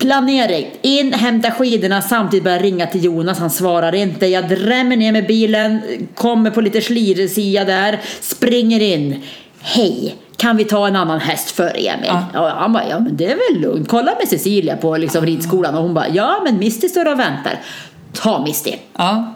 [0.00, 4.26] planering, in, hämta skidorna, samtidigt börja ringa till Jonas, han svarar inte.
[4.26, 5.80] Jag drämmer ner med bilen,
[6.14, 9.22] kommer på lite slirsia där, springer in.
[9.60, 12.06] Hej, kan vi ta en annan häst före Emil?
[12.06, 12.26] Ja.
[12.34, 13.88] Ja, han bara, ja men det är väl lugnt.
[13.88, 17.60] Kolla med Cecilia på liksom, ridskolan och hon bara, ja men Misty står och väntar.
[18.12, 18.72] Ta Misty.
[18.96, 19.34] Ja.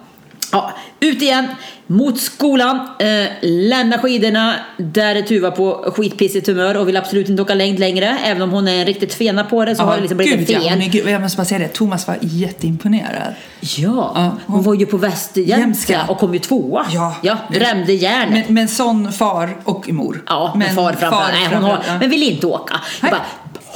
[0.55, 1.47] Ja, ut igen
[1.87, 4.55] mot skolan, eh, lämna skidorna.
[4.77, 8.19] Där är Tuva på skitpissigt humör och vill absolut inte åka längd längre.
[8.25, 10.61] Även om hon är en riktigt fena på det så har det liksom blivit ja,
[10.61, 10.79] fel.
[10.79, 13.35] men gud, jag måste bara säga det, Thomas var jätteimponerad.
[13.61, 16.13] Ja, Ja, hon var ju på Västerjämtska Jämtska.
[16.13, 16.87] och kom ju tvåa.
[16.91, 17.17] Ja.
[17.23, 18.45] ja drämde järnet.
[18.47, 20.23] Men, men sån far och mor.
[20.27, 21.33] Ja, men far framför.
[21.33, 21.99] Nej, hon har, ja.
[22.01, 22.81] men vill inte åka.
[23.03, 23.25] Jag bara,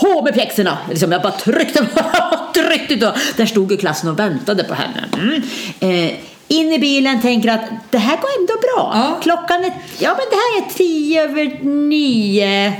[0.00, 0.78] på med pjäxorna!
[0.88, 2.00] Liksom, jag bara tryckte på
[2.54, 3.14] tryckte då.
[3.36, 5.04] Där stod ju klassen och väntade på henne.
[5.12, 5.42] Mm.
[5.80, 6.14] Eh,
[6.48, 8.92] in i bilen, tänker att det här går ändå bra.
[8.94, 9.18] Ja.
[9.22, 12.72] Klockan är, ja men det här är tio över nio.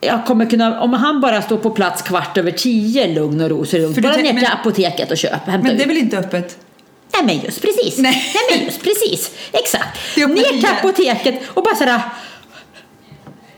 [0.00, 3.66] Jag kommer kunna, om han bara står på plats kvart över tio, lugn och ro,
[3.66, 4.02] så är det lugnt.
[4.02, 5.46] Bara ner till apoteket och köp.
[5.46, 5.86] Men det är ut.
[5.86, 6.58] väl inte öppet?
[7.12, 7.98] Nej men just precis.
[7.98, 8.32] Nej.
[8.34, 9.30] Nej men just precis.
[9.52, 10.16] Exakt.
[10.16, 12.00] Ner till apoteket och bara sådär.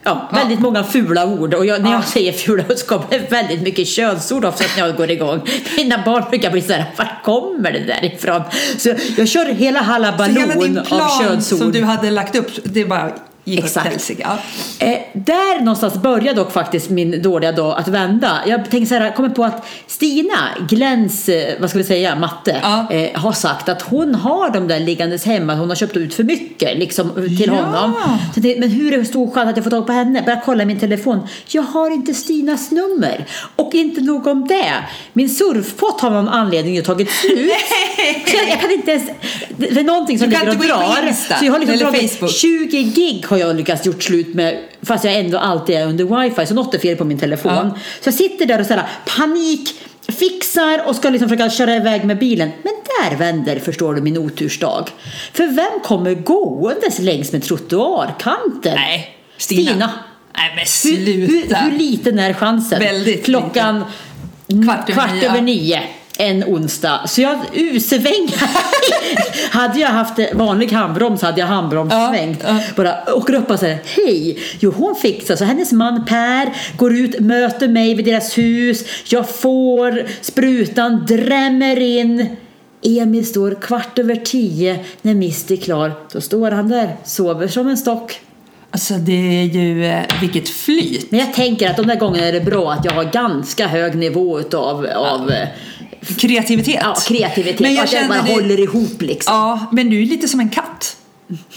[0.02, 2.04] Ja, väldigt många fula ord och jag, när jag Ja.
[2.04, 5.40] säger fula ord så kommer det väldigt mycket könsord också när jag går igång.
[5.76, 8.42] Mina barn brukar bli såhär, var kommer det där ifrån?
[8.78, 11.58] Så jag kör hela Så hela din av plan könsord.
[11.58, 13.12] som du hade lagt upp, det bara
[13.44, 14.10] Exakt.
[14.18, 14.38] Ja.
[14.78, 18.40] Eh, där någonstans började dock faktiskt min dåliga dag att vända.
[18.46, 22.60] Jag tänkte så här, kommer på att Stina, Glens, eh, vad ska vi säga, matte,
[22.62, 22.86] Ja.
[22.90, 26.24] eh, har sagt att hon har de där liggandes hemma, hon har köpt ut för
[26.24, 27.52] mycket liksom, till Ja.
[27.54, 27.94] honom.
[28.34, 30.22] Så tänkte, men hur är det stor chans att jag får tag på henne?
[30.22, 31.20] Börja kolla i min telefon.
[31.48, 33.26] Jag har inte Stinas nummer.
[33.56, 34.74] Och inte nog om det.
[35.12, 37.52] Min surfpott har av någon anledning tagit slut.
[38.26, 39.10] Så jag, jag kan inte ens,
[39.56, 41.08] det är någonting som Du ligger och inte gå in på drar.
[41.08, 42.30] Insta Så jag har liksom dragit Facebook.
[42.32, 46.46] 20 gig har jag lyckats gjort slut med fast jag ändå alltid är under wifi
[46.46, 47.52] så något är fel på min telefon.
[47.52, 47.78] Ja.
[48.00, 49.74] Så jag sitter där och så här, panik
[50.08, 52.50] fixar och ska liksom försöka köra iväg med bilen.
[52.62, 54.84] Men där vänder, förstår du, min otursdag.
[55.32, 58.74] För vem kommer gåendes längs med trottoarkanten?
[58.74, 59.70] Nej, Stina.
[59.70, 59.90] Stina.
[60.36, 61.56] Nej men Hur, hur, sluta.
[61.56, 62.78] hur liten är chansen?
[62.78, 63.84] Väldigt Klockan
[64.64, 65.82] Kvart över nio, över nio
[66.20, 67.00] en onsdag.
[67.06, 68.50] Så jag usvängar.
[69.50, 72.40] hade jag haft vanlig handbroms hade jag handbromssvängt.
[72.42, 72.60] Ja, ja.
[72.76, 74.38] Bara åker upp och säger hej.
[74.58, 78.84] Jo hon fixar så hennes man Per går ut, möter mig vid deras hus.
[79.08, 82.36] Jag får sprutan, drämmer in.
[82.82, 85.92] Emil står kvart över tio när Mist är klar.
[86.12, 88.20] Då står han där, sover som en stock.
[88.72, 91.10] Alltså det är ju, eh, vilket flyt.
[91.10, 93.94] Men jag tänker att de där gångerna är det bra att jag har ganska hög
[93.94, 95.48] nivå utav, av eh,
[96.18, 96.80] Kreativitet.
[96.82, 97.60] ja, kreativitet.
[97.60, 99.34] Men jag att jag bara det- håller ihop liksom.
[99.34, 100.96] Ja, men du är lite som en katt.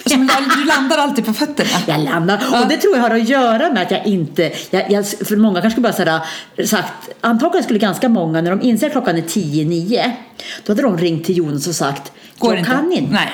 [0.05, 1.69] Som, du landar alltid på fötterna.
[1.87, 2.35] Jag landar.
[2.61, 5.61] Och det tror jag har att göra med att jag inte, jag, jag, för många
[5.61, 6.19] kanske bara sådär,
[6.65, 10.11] sagt, antagligen skulle ganska många när de inser att klockan är 10-9,
[10.65, 12.71] då hade de ringt till Jonas och sagt, Går jag inte.
[12.71, 13.13] kan inte.
[13.13, 13.31] Nej.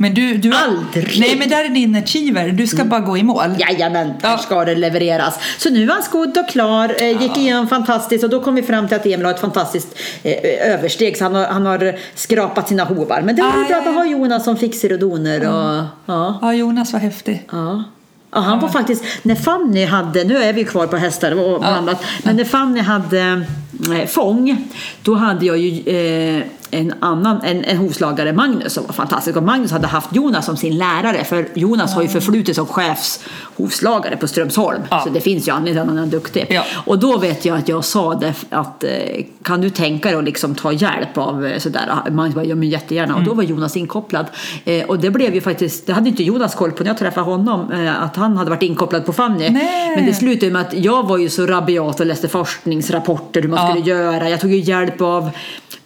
[0.00, 1.20] Men du, du Aldrig.
[1.20, 2.48] Nej, men där är din achiever.
[2.48, 3.56] Du ska bara gå i mål.
[3.58, 4.28] Jajamän, Ja.
[4.28, 5.38] här ska det levereras.
[5.58, 8.62] Så nu är han skodd och klar, eh, gick igenom fantastiskt och då kom vi
[8.62, 12.68] fram till att Emil har ett fantastiskt eh, översteg så han har, han har skrapat
[12.68, 13.22] sina hovar.
[13.22, 13.90] Men det var bra ja, att ja.
[13.90, 16.38] ha Jonas som fixer och doner och ja.
[16.42, 17.46] Ja, Jonas var häftig.
[17.52, 17.84] Ja.
[18.32, 22.04] Ja, han var faktiskt, när Fanny hade, nu är vi kvar på hästar och annat,
[22.22, 23.44] men när Fanny hade
[23.96, 24.68] eh, fång,
[25.02, 25.96] då hade jag ju
[26.38, 29.36] eh, en annan, en, en hovslagare, Magnus, som var fantastisk.
[29.36, 34.16] Och Magnus hade haft Jonas som sin lärare, för Jonas har ju förflutit som chefshovslagare
[34.16, 34.82] på Strömsholm.
[34.90, 35.00] Ja.
[35.04, 36.46] Så det finns ju anledning till att han är duktig.
[36.50, 36.62] Ja.
[36.86, 38.90] Och då vet jag att jag sa det, att eh,
[39.42, 41.88] kan du tänka dig att liksom ta hjälp av eh, sådär?
[42.10, 43.14] Magnus bara, ja men jättegärna.
[43.16, 44.26] Och då var Jonas inkopplad.
[44.64, 47.26] Eh, och det blev ju faktiskt, det hade inte Jonas koll på när jag träffade
[47.26, 49.50] honom, att han hade varit inkopplad på Fanny.
[49.50, 49.96] Nej.
[49.96, 53.58] Men det slutade med att jag var ju så rabiat och läste forskningsrapporter hur man
[53.66, 53.70] Ja.
[53.74, 54.30] skulle göra.
[54.30, 55.30] Jag tog ju hjälp av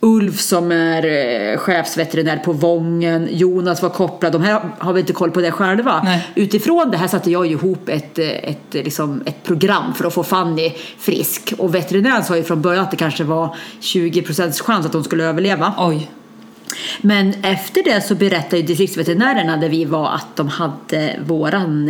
[0.00, 3.28] Ulf som är eh, chefsveterinär på Vången.
[3.30, 4.32] Jonas var kopplad.
[4.32, 6.00] De här har vi inte koll på det själva.
[6.04, 6.28] Nej.
[6.34, 10.14] Utifrån det här satte jag ihop ett, eh, ett, eh, liksom, ett program för att
[10.14, 11.54] få Fanny frisk.
[11.58, 15.24] Och veterinären sa ju från början att det kanske var 20% chans att hon skulle
[15.24, 15.74] överleva.
[15.78, 16.10] Oj.
[17.00, 21.88] Men efter det så berättade distriktsveterinärerna där vi var att de hade våran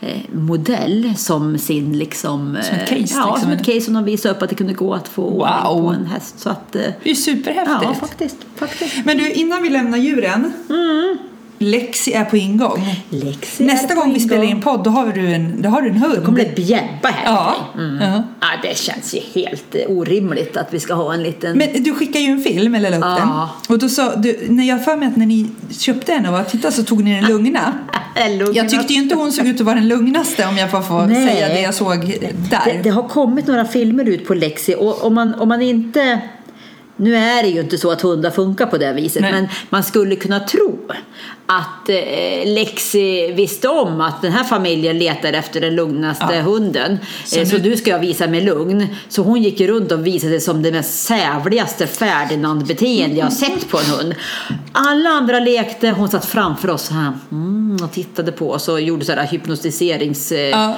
[0.00, 2.58] eh, modell som sin liksom...
[2.62, 3.40] Som ett eh, case, Ja, liksom.
[3.40, 5.80] som ett case som de visade upp att det kunde gå att få Wow.
[5.82, 6.40] på en häst.
[6.40, 7.78] Så att, eh, Det är superhäftigt.
[7.82, 8.36] ja, faktiskt.
[8.56, 9.04] faktiskt.
[9.04, 10.52] Men du, innan vi lämnar djuren.
[11.58, 12.94] Lexi är på ingång.
[13.10, 15.96] Lexi Nästa gång vi spelar in podd, då har du en, då har du en
[15.96, 16.14] hund.
[16.18, 17.24] Då kommer det bjäbba här.
[17.32, 17.56] Ja.
[17.74, 17.98] Mm.
[18.00, 18.22] Ja.
[18.40, 18.46] ja.
[18.62, 21.58] Det känns ju helt eh, orimligt att vi ska ha en liten...
[21.58, 23.50] Men du skickade ju en film, eller la upp Ja.
[23.66, 23.74] den.
[23.74, 26.44] Och då sa du, när jag för mig att när ni köpte den och var
[26.44, 27.74] titta så tog ni den lugna.
[28.54, 31.06] Jag tyckte ju inte hon såg ut att vara den lugnaste om jag får få
[31.06, 31.26] Nej.
[31.26, 31.98] säga det jag såg
[32.50, 32.60] där.
[32.64, 36.20] Det, det har kommit några filmer ut på Lexi och om man, om man inte...
[37.00, 39.32] Nu är det ju inte så att hundar funkar på det viset Nej.
[39.32, 40.78] men man skulle kunna tro
[41.46, 46.40] att eh, Lexi visste om att den här familjen letar efter den lugnaste Ja.
[46.42, 46.98] hunden.
[47.24, 48.86] Så Så, eh, så nu- ska jag visa mig lugn.
[49.08, 53.68] Så hon gick runt och visade sig som det mest sävligaste Ferdinand-beteende jag har sett
[53.68, 54.14] på en hund.
[54.72, 59.04] Alla andra lekte, hon satt framför oss här mm, och tittade på oss och gjorde
[59.04, 60.76] sådär hypnotiserings eh, Ja.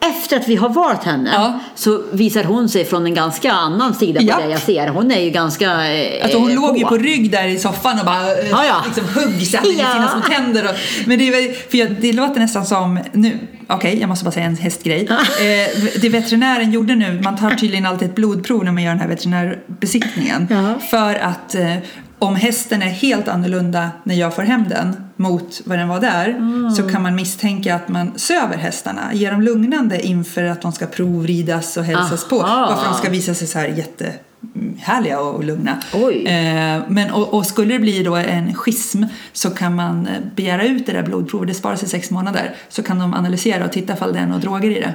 [0.00, 1.60] Efter att vi har valt henne Ja.
[1.74, 4.36] så visar hon sig från en ganska annan sida på Ja.
[4.36, 4.88] det jag ser.
[4.88, 6.88] Hon är ju ganska eh, Alltså hon eh, låg ju på.
[6.88, 8.82] på rygg där i soffan och bara eh, Ja, ja.
[8.86, 10.64] liksom högg sig med sina små tänder.
[10.64, 10.74] Och,
[11.06, 14.46] men det, är för jag, det låter nästan som, nu, okej jag måste bara säga
[14.46, 15.08] en hästgrej.
[15.10, 19.00] Eh, det veterinären gjorde nu, man tar tydligen alltid ett blodprov när man gör den
[19.00, 20.48] här veterinärbesiktningen.
[20.90, 21.74] För att eh,
[22.18, 26.28] om hästen är helt annorlunda när jag får hem den mot vad den var där
[26.28, 26.70] Mm.
[26.70, 30.86] så kan man misstänka att man söver hästarna, ger dem lugnande inför att de ska
[30.86, 32.42] provridas och hälsas på.
[32.42, 32.66] Aha.
[32.70, 35.78] Varför de ska visa sig så här jättehärliga och lugna.
[36.26, 40.64] Eh, men, och, och skulle det bli då en schism så kan man eh, begära
[40.64, 43.92] ut det där blodprovet, det sparas i sex månader, så kan de analysera och titta
[43.92, 44.94] ifall det är några droger i det.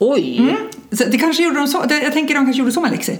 [0.00, 0.56] Oj!
[0.92, 3.18] Så det kanske gjorde de så, jag tänker de kanske gjorde så med Lexi.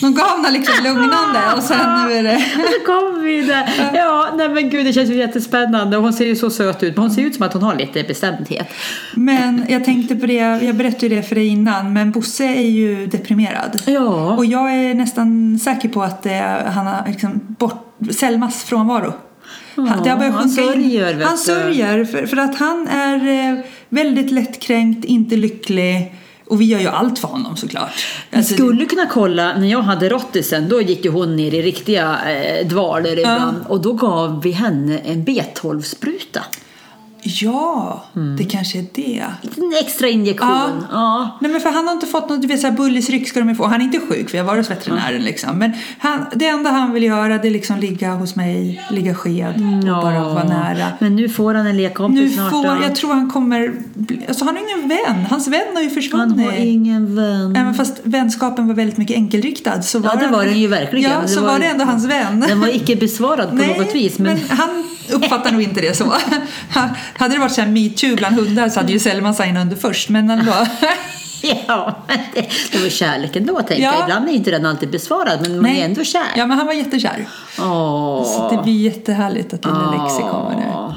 [0.00, 2.38] De gav henne liksom lugnande och sen nu är det...
[2.56, 3.90] Så kom vi där.
[3.94, 5.96] Ja, nej men gud det känns ju jättespännande.
[5.96, 6.94] Hon ser ju så söt ut.
[6.96, 8.68] Men hon ser ut som att hon har lite bestämdhet.
[9.14, 12.68] Men jag tänkte på det, jag berättade ju det för dig innan, men Bosse är
[12.70, 13.80] ju deprimerad.
[13.86, 14.36] Ja.
[14.36, 19.12] Och jag är nästan säker på att det han har liksom bort, Selmas frånvaro.
[19.76, 23.58] Han- det har börjat han sjunka sörjer, Han sörjer för, för att han är eh,
[23.92, 26.14] väldigt lättkränkt, inte lycklig.
[26.46, 27.90] Och vi gör ju allt för honom såklart.
[28.30, 31.62] Vi Alltså, skulle kunna kolla, när jag hade rottisen, då gick ju hon ner i
[31.62, 33.56] riktiga eh, dvaler ibland.
[33.68, 36.40] Och då gav vi henne en B12-spruta.
[37.24, 38.36] Ja, Mm.
[38.36, 39.24] det kanske är det.
[39.56, 40.84] En extra injektion.
[40.92, 41.38] Ja.
[41.40, 43.54] Nej men för han har inte fått något, du vet såhär bullisryck ska de ju
[43.54, 43.66] få.
[43.66, 45.58] Han är inte sjuk för jag varit hos veterinären liksom.
[45.58, 49.54] Men han, det enda han vill göra det är liksom ligga hos mig, ligga sked
[49.96, 50.86] och bara vara nära.
[50.98, 52.50] Men nu får han en lekkompis Nu snart.
[52.50, 52.76] får, då.
[52.82, 53.72] jag tror han kommer,
[54.28, 55.26] alltså han har ingen vän.
[55.30, 56.46] Hans vän har ju Han försvunnit.
[56.46, 57.56] har ingen vän.
[57.56, 61.10] Även fast vänskapen var väldigt mycket enkelriktad så var Ja, det var den ju verkligen.
[61.10, 62.40] Ja, Det så var- var det ändå hans vän.
[62.48, 64.18] Den var icke besvarad på Nej, något vis.
[64.18, 64.38] Men...
[64.48, 66.04] men han uppfattar nog inte det så.
[67.14, 70.08] hade det varit så metoo bland hundar så hade ju Selma signat under först.
[70.08, 70.52] Men ändå.
[71.68, 73.92] Ja, men det, det var kärleken då tänker Ja.
[73.94, 74.02] jag.
[74.02, 76.20] Ibland är inte den alltid besvarad men man är ändå kär.
[76.36, 77.26] Ja, men han var jättekär.
[77.58, 78.24] Åh.
[78.24, 80.66] Så det blir jättehärligt att lilla Lexi kommer.
[80.74, 80.92] Åh.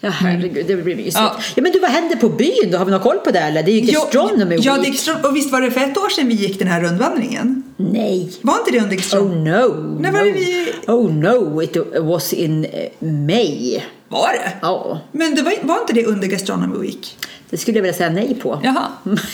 [0.00, 1.16] Ja herregud, det blir mysigt.
[1.16, 1.36] Ja.
[1.54, 1.62] Ja.
[1.62, 2.78] men du, vad händer på byn då?
[2.78, 3.62] Har vi någon koll på det eller?
[3.62, 4.86] Det är ju Gastronomy ja, Week.
[4.94, 7.62] gastro- och visst var det för ett år sedan vi gick den här rundvandringen?
[7.76, 8.32] Nej.
[8.42, 9.50] Var inte det under Oh gastronomi?
[9.50, 10.00] no.
[10.00, 10.18] När no.
[10.18, 12.70] var det vi- Oh no, it was in eh,
[13.08, 13.80] May.
[14.08, 14.52] Var det?
[14.62, 17.18] Ja, Men det var, var inte det under Gastronomy Week?
[17.50, 18.60] det skulle jag vilja säga nej på.
[18.64, 18.82] Jaha.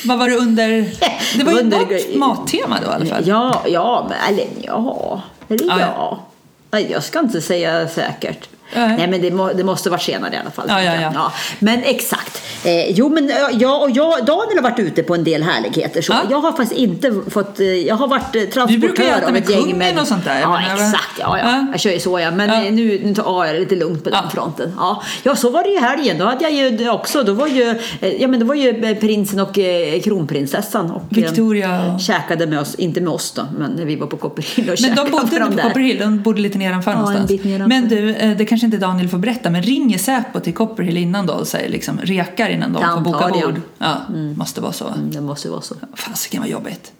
[0.05, 0.69] Vad var det under?
[1.39, 3.27] Det var ju Under- något mattema då i alla fall.
[3.29, 5.23] Ja, ja, men eller ja.
[5.49, 5.87] Eller Ja, ja.
[5.97, 6.21] ja.
[6.71, 8.49] Nej, jag ska inte säga säkert.
[8.75, 8.95] Nej.
[8.99, 10.65] Nej, men det, må, det måste vara senare i alla fall.
[10.69, 11.33] Ja, ja, ja.
[11.59, 12.43] Men exakt.
[12.65, 16.03] Eh, jo, men jag och jag, Daniel har varit ute på en del härligheter.
[16.03, 16.19] Så Ja.
[16.31, 19.33] Jag har faktiskt inte fått, eh, jag har varit eh, transportör brukar ju äta av
[19.33, 20.61] med ett gäng kungen och sånt där, Ja, va?
[20.75, 21.19] exakt.
[21.21, 21.45] Ja, ja.
[21.45, 21.67] Ja.
[21.73, 22.31] Jag kör ju så ja.
[22.31, 22.65] Men Ja.
[22.65, 24.31] eh, nu, nu tar jag det lite lugnt på den Ja.
[24.31, 24.73] fronten.
[24.77, 25.03] Ja.
[25.23, 26.19] ja, så var det ju helgen.
[26.19, 27.23] Då hade jag ju det också.
[27.23, 27.75] Då var ju,
[28.19, 29.59] ja, men då var ju prinsen och
[30.05, 30.91] kronprinsessan.
[30.91, 34.79] Och, Victoria käkade med oss, inte med oss då, men vi var på Copperhill och
[34.81, 35.69] Men de käkade bodde inte på.
[35.69, 37.29] Copperhill, de bodde lite nedanför Ja, en någonstans.
[37.31, 37.69] bit nedanför.
[37.69, 41.33] Men du, det kanske inte Daniel får berätta, men ringer Säpo till Copperhill innan då
[41.33, 43.61] och säger liksom rekar innan de får boka bord?
[43.79, 43.97] Ja,
[44.37, 44.89] måste vara så.
[44.89, 45.75] Mm, Det måste vara så.
[45.95, 46.93] Fasiken vad jobbigt.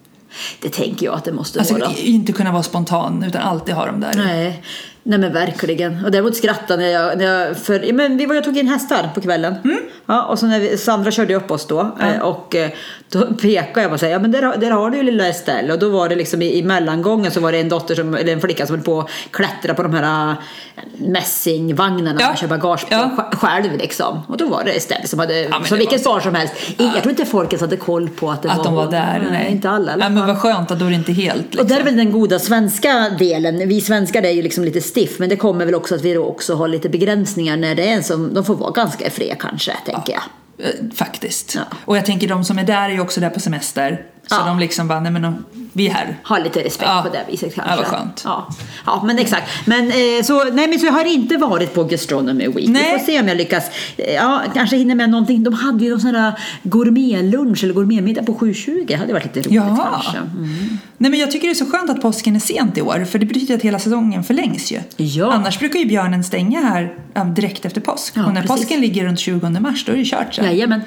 [0.63, 1.93] Det tänker jag att det måste Alltså vara.
[1.97, 4.13] inte kunna vara spontan utan alltid ha dem där.
[4.17, 4.63] Nej.
[5.05, 6.05] Nej men verkligen.
[6.05, 8.69] Och däremot skrattade när jag, när jag för, ja, men vi var och tog in
[8.69, 9.55] hästar på kvällen.
[9.65, 9.79] Mm.
[10.07, 12.71] Ja, och så när vi, Sandra körde upp oss då eh, och eh,
[13.09, 15.79] då pekade jag och sa ja men där, där har du ju lilla Estelle och
[15.79, 18.41] då var det liksom i, i mellangången så var det en dotter som, eller en
[18.41, 22.27] flicka som höll på att klättra på de här äh, mässingvagnarna Ja.
[22.27, 23.11] man kör bagage på Ja.
[23.17, 24.23] sj- själv liksom.
[24.29, 26.55] Och då var det Estelle som hade, men som det vilket barn som helst.
[26.79, 29.29] Jag tror inte folk ens hade koll på att det Att var de var där.
[29.31, 29.97] Nej, inte alla.
[29.97, 31.61] Nej, men vad skönt att då är det inte helt liksom.
[31.61, 33.69] Och där är väl den goda svenska delen.
[33.69, 36.25] Vi svenskar är ju liksom lite stiff, men det kommer väl också att vi då
[36.25, 39.77] också har lite begränsningar när det är en som, de får vara ganska fria kanske,
[39.85, 40.23] tänker jag.
[40.67, 41.55] Eh, Faktiskt.
[41.55, 41.77] Ja.
[41.85, 44.07] Och jag tänker de som är där är ju också där på semester.
[44.33, 44.47] Så Ja.
[44.47, 46.19] de liksom bara, nej men de, vi är här.
[46.25, 47.03] Ha lite respekt Ja.
[47.03, 47.73] på det viset kanske.
[47.73, 48.23] Ja, vad skönt.
[48.25, 48.49] Ja,
[48.87, 49.51] ja men exakt.
[49.67, 52.69] Men, eh, så, nej, men så jag har inte varit på Gastronomy Week.
[52.69, 52.93] Nej.
[52.93, 53.65] Vi får se om jag lyckas.
[53.97, 55.43] Eh, Ja, kanske hinner med någonting.
[55.43, 58.85] De hade ju någon sån här gourmetlunch eller gourmetmiddag på 7.20.
[58.87, 59.89] Det hade varit lite roligt Ja.
[59.93, 60.19] kanske.
[60.19, 60.79] Mm.
[60.99, 63.19] Nej men jag tycker det är så skönt att påsken är sent i år för
[63.19, 64.81] det betyder att hela säsongen förlängs ju.
[64.97, 65.33] Ja.
[65.33, 66.95] Annars brukar ju björnen stänga här
[67.35, 68.13] direkt efter påsk.
[68.17, 68.57] Ja, och när precis.
[68.61, 70.45] påsken ligger runt 20 mars då är det kört sen.
[70.45, 70.81] Jajamän.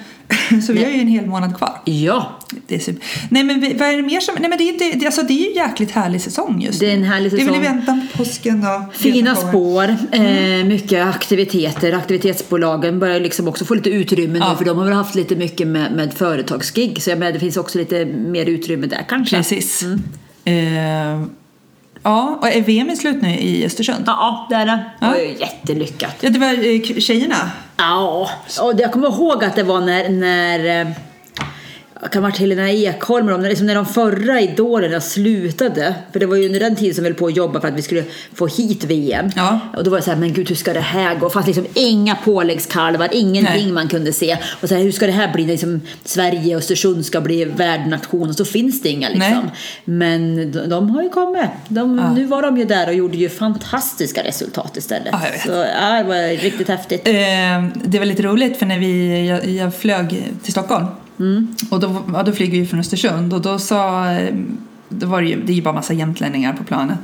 [0.67, 1.81] Så vi har ju en hel månad kvar.
[1.85, 3.05] Ja, Det är super.
[3.29, 4.35] Nej men vi- vad är det mer som...
[4.39, 6.79] Nej men det är, inte, det, alltså, det är ju en jäkligt härlig säsong just
[6.79, 7.03] Det är nu.
[7.05, 7.75] en härlig Det är väl i säsong.
[7.75, 8.85] väntan på påsken då.
[8.93, 11.93] Fina spår, eh, mycket aktiviteter.
[11.93, 14.51] Aktivitetsbolagen börjar liksom också få lite utrymme Ja.
[14.51, 17.01] nu för de har väl haft lite mycket med, med företagsgig.
[17.01, 19.35] Så jag menar, det finns också lite mer utrymme där kanske.
[19.37, 19.83] Precis.
[20.45, 21.21] Eh,
[22.05, 24.03] ja, och är VM i slut nu i Östersund?
[24.07, 24.83] Ja, det är det.
[24.99, 26.15] Det var ju jättelyckat.
[26.19, 27.51] Ja, det var eh, tjejerna.
[27.77, 28.29] Ja,
[28.61, 30.87] och jag kommer ihåg att det var när, när eh,
[32.01, 35.95] kan ha varit Helena Ekholm när, liksom när de förra idolerna slutade.
[36.11, 37.73] För det var ju under den tiden som vi höll på att jobba för att
[37.73, 38.03] vi skulle
[38.33, 39.31] få hit VM.
[39.35, 39.59] Ja.
[39.77, 41.29] Och då var det så här, men gud hur ska det här gå?
[41.29, 43.71] Fast liksom inga påläggskalvar, ingenting Nej.
[43.71, 44.37] man kunde se.
[44.61, 48.29] Och så här, hur ska det här bli liksom Sverige och Östersund ska bli värdnation?
[48.29, 49.43] Och så finns det inga liksom.
[49.43, 49.53] Nej.
[49.85, 51.49] Men de, de har ju kommit.
[51.67, 52.13] De, Ja.
[52.13, 55.09] Nu var de ju där och gjorde ju fantastiska resultat istället.
[55.11, 55.41] Ja, jag.
[55.41, 57.07] Så ja, det var riktigt häftigt.
[57.07, 57.13] Eh,
[57.83, 60.85] det var lite roligt för när vi, jag, jag flög till Stockholm
[61.19, 61.55] Mm.
[61.69, 64.35] och då, ja, då flyger vi från Östersund och då sa eh,
[64.89, 66.97] då var det, ju, det är ju bara massa jämtlänningar på planet.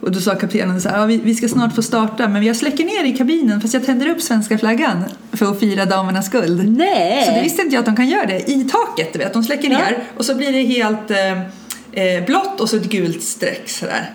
[0.00, 2.56] Och då sa kaptenen så här, ja, vi, vi ska snart få starta men jag
[2.56, 6.76] släcker ner i kabinen fast jag tänder upp svenska flaggan för att fira damernas guld.
[6.78, 7.24] Nej!
[7.26, 9.32] Så det visste inte jag att de kan göra det i taket, du vet.
[9.32, 9.78] De släcker Ja.
[9.78, 11.38] ner och så blir det helt eh,
[12.04, 14.10] eh, blått och så ett gult streck sådär.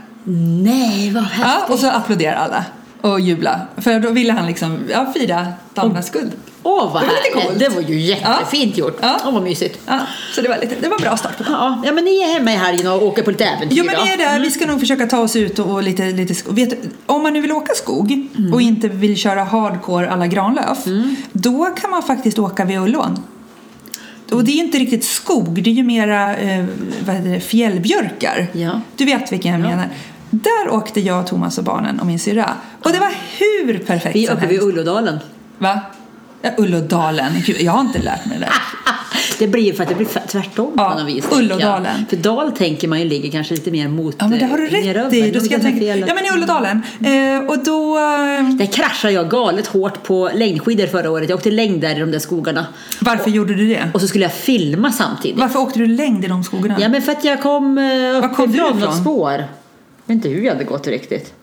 [0.63, 1.69] Nej, vad Ja, häftigt.
[1.73, 2.65] och så applåderar alla
[3.01, 3.61] och jubla.
[3.77, 6.31] För då ville han liksom ja, fira damernas guld.
[6.63, 7.47] Åh, vad Det var lite härligt.
[7.47, 7.59] coolt.
[7.59, 8.97] Det var ju jättefint gjort.
[9.01, 9.19] Ja.
[9.25, 9.79] Åh, vad mysigt.
[9.85, 9.99] Ja,
[10.35, 11.43] så det var, lite, det var bra start på.
[11.47, 13.95] Ja, ja, men ni är hemma i helgen och åker på lite äventyr Jo men
[14.05, 16.55] vi är där, vi ska nog försöka ta oss ut och, och lite, lite skog.
[16.55, 16.73] Vet,
[17.05, 18.53] om man nu vill åka skog Mm.
[18.53, 20.77] och inte vill köra hardcore alla Granlöf,
[21.31, 23.19] då kan man faktiskt åka vid Ullån.
[24.31, 26.65] Och det är ju inte riktigt skog, det är ju mera eh,
[27.05, 28.47] vad heter det, fjällbjörkar.
[28.51, 28.81] Ja.
[28.95, 29.67] Du vet vilken jag Ja.
[29.75, 29.89] menar.
[30.29, 32.49] Där åkte jag, Thomas och barnen och min syrra.
[32.83, 34.61] Och det var hur perfekt Vi är uppe vid.
[34.61, 35.19] Ullådalen.
[35.57, 35.79] Va?
[36.57, 37.31] Ullådalen.
[37.45, 38.53] Gud, jag har inte lärt mig det där.
[39.39, 41.25] Det blir ju för att det blir tvärtom Ja, på något vis.
[41.31, 42.05] Ullådalen.
[42.09, 44.67] För dal tänker man ju ligger kanske lite mer mot Ja men det har du
[44.67, 45.31] eh, rätt i.
[45.31, 45.85] Då ska tänka...
[45.95, 46.81] Ja men i Ullådalen.
[47.05, 47.97] Eh, och då...
[47.97, 51.29] eh, Där kraschade jag galet hårt på längdskidor förra året.
[51.29, 52.65] Jag åkte längd där i de där skogarna.
[53.01, 53.89] Varför gjorde du det?
[53.93, 55.39] Och så skulle jag filma samtidigt.
[55.39, 56.75] Varför åkte du längd i de skogarna?
[56.79, 57.83] Ja men för att jag kom eh,
[58.21, 58.79] Var kom du ifrån?
[58.79, 59.31] något spår.
[59.31, 59.45] Jag
[60.05, 61.33] vet inte hur jag hade gått riktigt.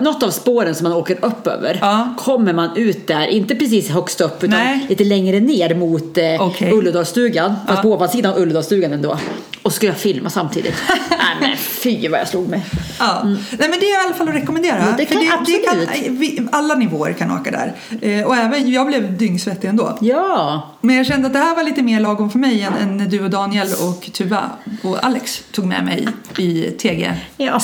[0.00, 1.78] Något av spåren som man åker upp över.
[1.80, 2.14] Ja.
[2.18, 4.86] Kommer man ut där, inte precis högst upp utan Nej.
[4.88, 6.72] lite längre ner mot eh, Okej.
[6.72, 7.54] Ulledalsstugan.
[7.66, 7.82] Fast Ja.
[7.82, 9.18] på ovansidan av Ulledalsstugan ändå.
[9.62, 10.74] Och så skulle jag filma samtidigt.
[11.10, 12.62] Nej men fy vad jag slog mig.
[12.98, 13.22] Ja.
[13.24, 14.78] Nej men det är i alla fall att rekommendera.
[14.78, 15.90] Ja, det kan- absolut.
[16.08, 17.72] vi, alla nivåer kan åka där.
[18.02, 19.98] Eh, och även, jag blev dyngsvettig ändå.
[20.00, 20.70] Ja.
[20.80, 23.06] Men jag kände att det här var lite mer lagom för mig än, än när
[23.06, 24.50] du och Daniel och Tuva
[24.82, 27.60] och Alex tog med mig i TG Ja.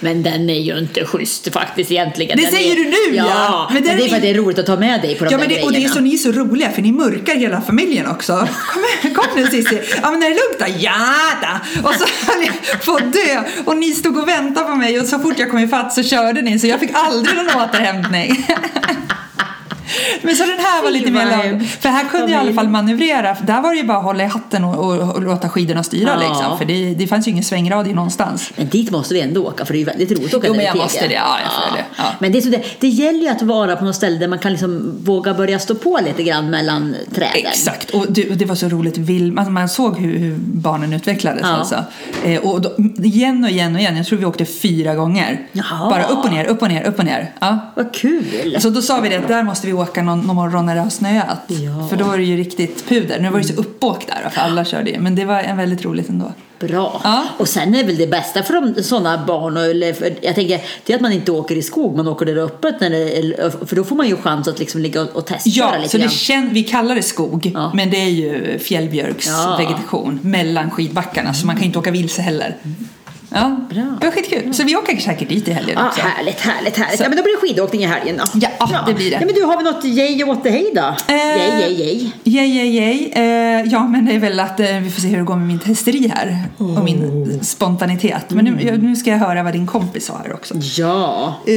[0.00, 2.36] Men den är ju inte schysst faktiskt egentligen.
[2.36, 3.24] Det Den säger är, du nu, ja.
[3.28, 3.70] ja!
[3.72, 5.30] Men Men, det är för att det är roligt att ta med dig på de
[5.30, 5.94] Ja, där men det, och det är grejerna.
[5.94, 8.48] så ni är så roliga för ni mörkar hela familjen också.
[9.02, 9.80] Kom, kom nu Cissi.
[10.02, 10.66] Ja men är det lugnt då?
[10.78, 10.92] Ja
[11.42, 11.88] då.
[11.88, 13.42] Och så höll jag på att dö.
[13.64, 16.42] Och ni stod och väntade på mig och så fort jag kom ifatt så körde
[16.42, 18.46] ni så jag fick aldrig någon återhämtning.
[20.22, 21.60] Men så den här var lite mer.
[21.64, 23.34] För här kunde jag i alla fall manövrera.
[23.34, 25.82] För där var det ju bara att hålla i hatten och, och, och låta skidorna
[25.82, 26.28] styra Ja.
[26.28, 26.58] liksom.
[26.58, 28.50] För det, det fanns ju ingen svängradie någonstans.
[28.56, 30.54] Men dit måste vi ändå åka för det är ju väldigt roligt att åka Jo,
[30.54, 31.14] men jag måste det.
[31.14, 31.84] Ja, jag det.
[31.96, 32.04] Ja.
[32.18, 34.38] Men det, är så det, det gäller ju att vara på något ställe där man
[34.38, 37.30] kan liksom våga börja stå på lite grann mellan träden.
[37.34, 38.98] Exakt, och det, och det var så roligt.
[38.98, 41.42] Vill, man, såg hur, hur barnen utvecklades.
[41.42, 41.48] Ja.
[41.48, 41.84] Alltså.
[42.24, 42.72] Eh, och då,
[43.04, 43.96] igen och igen och igen.
[43.96, 45.46] Jag tror vi åkte fyra gånger.
[45.52, 45.90] Jaha.
[45.90, 47.32] Bara upp och ner, upp och ner, upp och ner.
[47.40, 47.58] Ja.
[47.76, 48.56] Vad kul!
[48.60, 50.80] Så då sa vi det att där måste vi åka någon, någon morgon när det
[50.80, 51.38] har snöat.
[51.48, 51.88] Ja.
[51.88, 53.20] För då var det ju riktigt puder.
[53.20, 54.98] Nu var det så uppåkt där för alla körde ju.
[54.98, 56.32] Men det var en väldigt roligt ändå.
[56.60, 57.00] Bra.
[57.04, 57.24] Ja.
[57.38, 60.60] Och sen är väl det bästa för de, sådana barn, och, eller för, jag tänker,
[60.86, 62.74] det är att man inte åker i skog, man åker där uppe.
[62.80, 65.76] När det, för då får man ju chans att liksom ligga och, och testköra Ja,
[65.76, 66.10] lite så det grann.
[66.10, 67.50] kän, vi kallar det skog.
[67.54, 67.70] Ja.
[67.74, 71.34] Men det är ju fjällbjörksvegetation mellan skidbackarna.
[71.34, 72.56] Så man kan inte åka vilse heller.
[73.34, 73.96] Ja, Bra.
[74.00, 74.54] det var skitkul.
[74.54, 76.00] Så vi åker säkert dit i helgen Ja, också.
[76.00, 76.98] härligt, härligt, härligt.
[76.98, 78.24] Så- Ja, men då blir det skidåkning i helgen då.
[78.40, 79.16] Ja, det blir det.
[79.20, 80.94] Ja, men du, har vi något yay och hey då?
[81.14, 82.10] Eh, yay, yay.
[82.24, 83.10] Yay, yay, yay.
[83.12, 85.46] Eh, ja, men det är väl att eh, vi får se hur det går med
[85.46, 86.38] min testeri här.
[86.58, 88.30] Och min spontanitet.
[88.30, 90.54] Men nu, nu ska jag höra vad din kompis sa här också.
[90.78, 91.34] Ja.
[91.46, 91.54] Eh,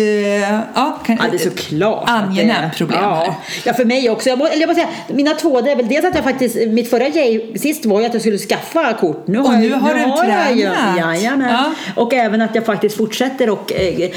[0.75, 2.09] ja, kan, Ja, det är såklart.
[2.09, 3.15] Angenämt problem ja.
[3.15, 3.33] här.
[3.65, 4.29] Ja, för mig också.
[4.29, 6.55] Jag må, eller jag måste säga, mina två, det är väl dels att jag faktiskt,
[6.67, 9.27] mitt förra yay sist var ju att jag skulle skaffa kort.
[9.27, 10.97] Nu Och jag- nu har du jag ju- tränat.
[10.97, 11.49] Jajamän.
[11.49, 11.62] Ja.
[11.95, 14.09] Och även att jag faktiskt fortsätter och eh,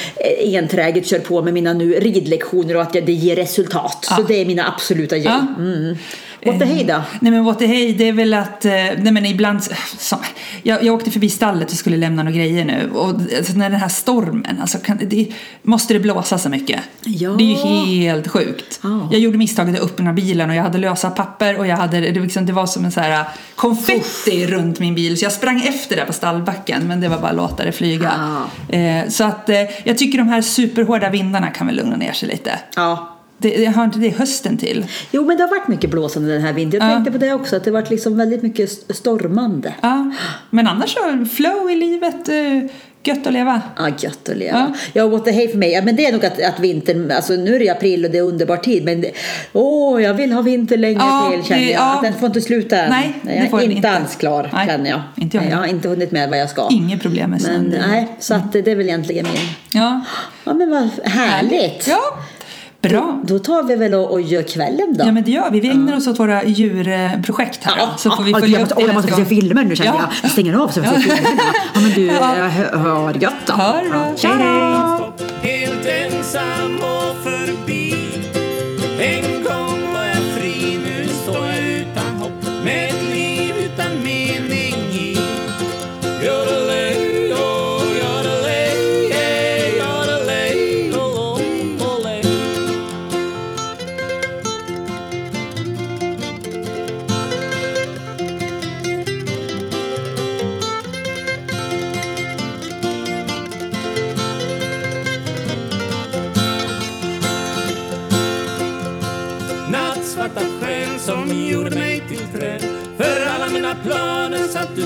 [0.59, 4.07] enträget kör på med mina nu ridlektioner och att jag, det ger resultat.
[4.11, 4.17] Ja.
[4.17, 5.17] Så det är mina absoluta.
[5.17, 5.47] Ja.
[5.59, 5.97] Mm.
[6.47, 7.03] What the hey då?
[7.21, 9.63] Nej men what the hey, det är väl att, eh, nej men ibland,
[9.99, 10.19] som,
[10.63, 13.81] jag, jag åkte förbi stallet och skulle lämna några grejer nu och alltså, när den
[13.81, 15.29] här stormen, alltså kan, det,
[15.63, 16.81] måste det blåsa så mycket?
[17.05, 17.31] Ja.
[17.31, 18.81] Det är ju helt sjukt.
[18.83, 19.09] Ja.
[19.13, 22.21] Jag gjorde misstaget att öppna bilen och jag hade lösa papper och jag hade, det,
[22.21, 25.97] liksom, det var som en så här konfetti runt min bil så jag sprang efter
[25.97, 28.13] där på stallbacken men det var bara att låta det flyga.
[28.69, 32.29] Eh, så att eh, jag tycker de här superhårda vindarna kan väl lugna ner sig
[32.29, 32.59] lite.
[32.77, 33.16] Ja.
[33.39, 34.87] Det, har inte det hösten till?
[35.11, 36.81] Jo, men det har varit mycket blåsande den här vintern.
[36.83, 36.95] Jag Ja.
[36.95, 39.75] tänkte på det också, att det har varit liksom väldigt mycket st- stormande.
[39.81, 40.13] Ja,
[40.51, 42.71] men annars så flow i livet, eh,
[43.05, 43.63] gött att leva.
[43.77, 44.59] Ja, gött att leva.
[44.59, 44.75] Ja.
[44.93, 45.71] Ja, what the hey för mig.
[45.73, 48.19] Ja, men det är nog att, att vintern, alltså nu är det april och det
[48.19, 49.05] är underbar tid, men
[49.53, 51.81] åh, jag vill ha vinter länge Ja, till känner det- jag.
[51.83, 52.01] ja.
[52.03, 52.91] Den får inte sluta än.
[52.91, 53.91] Nej, jag det är inte, inte.
[53.91, 55.01] alls klar Nej, känner jag.
[55.17, 56.69] inte jag Nej, jag har inte hunnit med vad jag ska.
[56.71, 59.43] Inget problem med Men nej, så att det är väl egentligen min.
[59.83, 60.01] Ja,
[60.45, 61.87] Ja, men vad härligt.
[61.89, 61.99] ja.
[62.89, 63.21] Bra.
[63.25, 65.05] Då tar vi väl och, och gör kvällen då.
[65.05, 65.61] Ja men det gör vi.
[65.61, 67.75] Vi ägnar oss åt våra djurprojekt här.
[67.79, 69.77] Ja, så får vi ja, följa jag upp måste, åh, jag måste se filmer nu
[69.77, 69.97] känner Ja.
[70.01, 70.09] jag.
[70.23, 71.41] Jag stänger av så jag får se filmerna.
[71.75, 72.13] Ja, men du, Ja.
[72.39, 72.45] ja.
[72.49, 73.53] hör, hör gött då.
[73.53, 74.13] Ha det bra.
[74.17, 74.97] Tja då.
[74.97, 75.31] Stopp,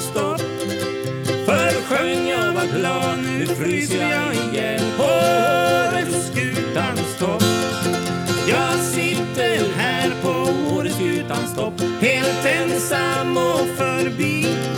[0.00, 0.40] stopp.
[1.46, 5.02] För sjöng jag var glad, nu fryser jag igen på
[5.92, 7.42] Åreskutans topp.
[8.48, 14.69] Jag sitter här på Åreskutans topp, helt ensam och förbi.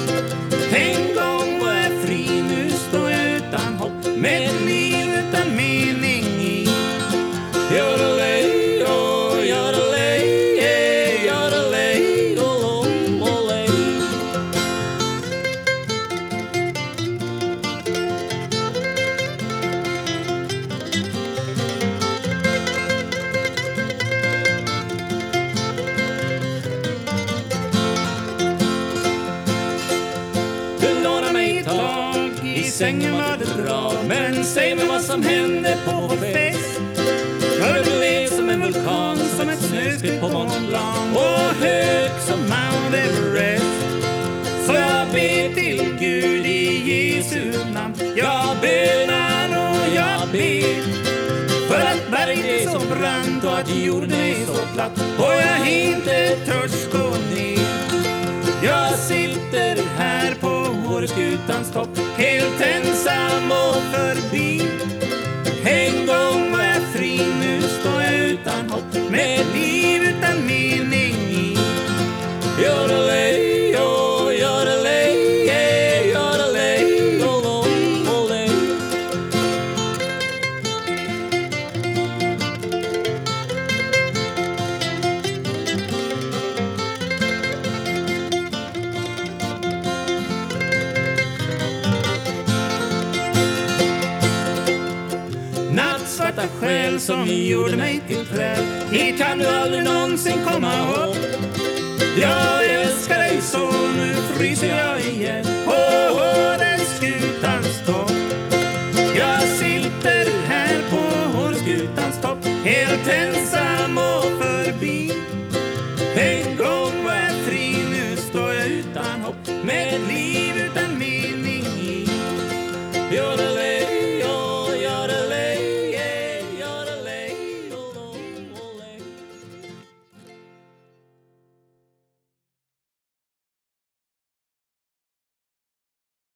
[61.47, 62.02] transport